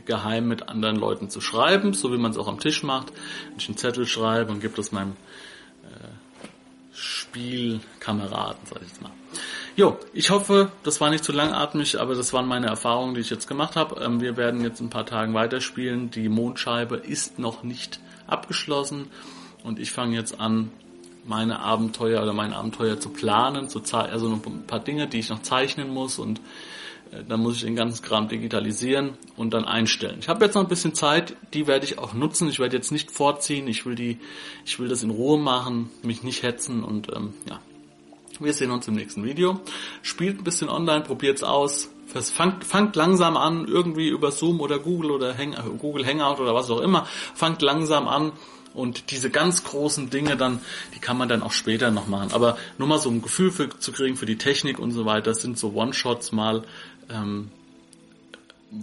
geheim 0.00 0.48
mit 0.48 0.68
anderen 0.68 0.96
Leuten 0.96 1.30
zu 1.30 1.40
schreiben, 1.40 1.92
so 1.92 2.12
wie 2.12 2.18
man 2.18 2.30
es 2.30 2.38
auch 2.38 2.48
am 2.48 2.58
Tisch 2.58 2.82
macht. 2.82 3.12
Wenn 3.50 3.58
ich 3.58 3.68
einen 3.68 3.76
Zettel 3.76 4.06
schreibe 4.06 4.52
und 4.52 4.60
gebe 4.60 4.74
das 4.74 4.92
meinem 4.92 5.12
äh, 5.84 6.94
Spielkameraden, 6.94 8.60
sag 8.64 8.82
ich 8.82 8.88
jetzt 8.88 9.02
mal. 9.02 9.12
Jo, 9.76 9.98
ich 10.12 10.30
hoffe, 10.30 10.70
das 10.82 11.00
war 11.00 11.10
nicht 11.10 11.24
zu 11.24 11.32
langatmig, 11.32 11.98
aber 11.98 12.14
das 12.14 12.32
waren 12.32 12.46
meine 12.46 12.66
Erfahrungen, 12.66 13.14
die 13.14 13.22
ich 13.22 13.30
jetzt 13.30 13.48
gemacht 13.48 13.76
habe. 13.76 14.02
Ähm, 14.02 14.20
wir 14.20 14.36
werden 14.36 14.62
jetzt 14.62 14.80
ein 14.80 14.90
paar 14.90 15.06
Tagen 15.06 15.34
weiterspielen. 15.34 16.10
Die 16.10 16.28
Mondscheibe 16.28 16.96
ist 16.96 17.38
noch 17.38 17.62
nicht 17.62 18.00
abgeschlossen 18.26 19.08
und 19.64 19.78
ich 19.78 19.92
fange 19.92 20.16
jetzt 20.16 20.40
an, 20.40 20.70
meine 21.24 21.60
Abenteuer 21.60 22.22
oder 22.22 22.32
mein 22.32 22.52
Abenteuer 22.52 22.98
zu 22.98 23.10
planen, 23.10 23.68
zu 23.68 23.80
also 23.92 24.28
noch 24.28 24.44
ein 24.44 24.66
paar 24.66 24.80
Dinge, 24.80 25.06
die 25.06 25.20
ich 25.20 25.28
noch 25.28 25.42
zeichnen 25.42 25.88
muss 25.92 26.18
und 26.18 26.40
dann 27.28 27.40
muss 27.40 27.56
ich 27.56 27.62
den 27.62 27.76
ganzen 27.76 28.02
Kram 28.02 28.28
digitalisieren 28.28 29.10
und 29.36 29.52
dann 29.52 29.64
einstellen. 29.64 30.16
Ich 30.20 30.28
habe 30.28 30.44
jetzt 30.44 30.54
noch 30.54 30.62
ein 30.62 30.68
bisschen 30.68 30.94
Zeit, 30.94 31.36
die 31.52 31.66
werde 31.66 31.84
ich 31.84 31.98
auch 31.98 32.14
nutzen. 32.14 32.48
Ich 32.48 32.58
werde 32.58 32.76
jetzt 32.76 32.90
nicht 32.90 33.10
vorziehen, 33.10 33.68
ich 33.68 33.84
will 33.84 33.94
die, 33.94 34.18
ich 34.64 34.78
will 34.78 34.88
das 34.88 35.02
in 35.02 35.10
Ruhe 35.10 35.38
machen, 35.38 35.90
mich 36.02 36.22
nicht 36.22 36.42
hetzen 36.42 36.82
und 36.82 37.14
ähm, 37.14 37.34
ja. 37.48 37.60
Wir 38.40 38.54
sehen 38.54 38.70
uns 38.70 38.88
im 38.88 38.94
nächsten 38.94 39.24
Video. 39.24 39.60
Spielt 40.00 40.38
ein 40.38 40.44
bisschen 40.44 40.68
online, 40.68 41.02
probiert's 41.02 41.42
aus. 41.42 41.90
Fangt, 42.06 42.64
fangt 42.64 42.96
langsam 42.96 43.36
an, 43.36 43.66
irgendwie 43.66 44.08
über 44.08 44.32
Zoom 44.32 44.60
oder 44.60 44.78
Google 44.78 45.12
oder 45.12 45.36
Hang, 45.36 45.54
Google 45.78 46.04
Hangout 46.04 46.40
oder 46.40 46.54
was 46.54 46.70
auch 46.70 46.80
immer. 46.80 47.06
Fangt 47.34 47.62
langsam 47.62 48.08
an 48.08 48.32
und 48.74 49.10
diese 49.10 49.30
ganz 49.30 49.64
großen 49.64 50.10
Dinge 50.10 50.36
dann, 50.36 50.60
die 50.94 50.98
kann 50.98 51.18
man 51.18 51.28
dann 51.28 51.42
auch 51.42 51.52
später 51.52 51.90
noch 51.90 52.08
machen. 52.08 52.32
Aber 52.32 52.56
nur 52.78 52.88
mal 52.88 52.98
so 52.98 53.10
ein 53.10 53.22
Gefühl 53.22 53.50
für, 53.50 53.68
zu 53.78 53.92
kriegen 53.92 54.16
für 54.16 54.26
die 54.26 54.38
Technik 54.38 54.78
und 54.78 54.92
so 54.92 55.04
weiter, 55.04 55.30
das 55.30 55.42
sind 55.42 55.58
so 55.58 55.72
One-Shots 55.74 56.32
mal, 56.32 56.64
ähm, 57.10 57.50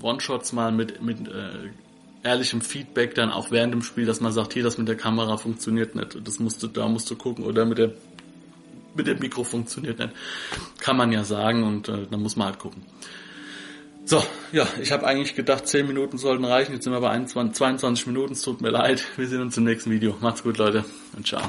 One-Shots 0.01 0.53
mal 0.53 0.71
mit, 0.71 1.01
mit 1.01 1.27
äh, 1.27 1.71
ehrlichem 2.23 2.61
Feedback 2.61 3.15
dann 3.15 3.31
auch 3.31 3.51
während 3.51 3.73
dem 3.73 3.81
Spiel, 3.81 4.05
dass 4.05 4.21
man 4.21 4.31
sagt, 4.31 4.53
hier, 4.53 4.63
das 4.63 4.77
mit 4.77 4.87
der 4.87 4.97
Kamera 4.97 5.37
funktioniert 5.37 5.95
nicht, 5.95 6.17
das 6.23 6.39
musst 6.39 6.61
du, 6.61 6.67
da 6.67 6.87
musst 6.87 7.09
du 7.09 7.15
gucken 7.15 7.45
oder 7.45 7.65
mit 7.65 7.77
der 7.77 7.93
mit 8.95 9.07
dem 9.07 9.19
Mikro 9.19 9.43
funktioniert 9.43 9.99
nicht. 9.99 10.13
Kann 10.79 10.97
man 10.97 11.11
ja 11.11 11.23
sagen 11.23 11.63
und 11.63 11.87
äh, 11.87 12.07
dann 12.09 12.21
muss 12.21 12.35
man 12.35 12.47
halt 12.47 12.59
gucken. 12.59 12.83
So, 14.09 14.21
ja, 14.51 14.65
ich 14.81 14.91
habe 14.91 15.05
eigentlich 15.05 15.35
gedacht, 15.35 15.67
10 15.67 15.85
Minuten 15.85 16.17
sollten 16.17 16.43
reichen. 16.43 16.73
Jetzt 16.73 16.85
sind 16.85 16.93
wir 16.93 16.99
bei 16.99 17.11
21, 17.11 17.55
22 17.55 18.07
Minuten. 18.07 18.33
Es 18.33 18.41
tut 18.41 18.59
mir 18.59 18.71
leid. 18.71 19.05
Wir 19.17 19.27
sehen 19.27 19.39
uns 19.39 19.55
im 19.55 19.65
nächsten 19.65 19.91
Video. 19.91 20.15
Macht's 20.19 20.41
gut, 20.41 20.57
Leute. 20.57 20.83
Und 21.15 21.27
ciao. 21.27 21.43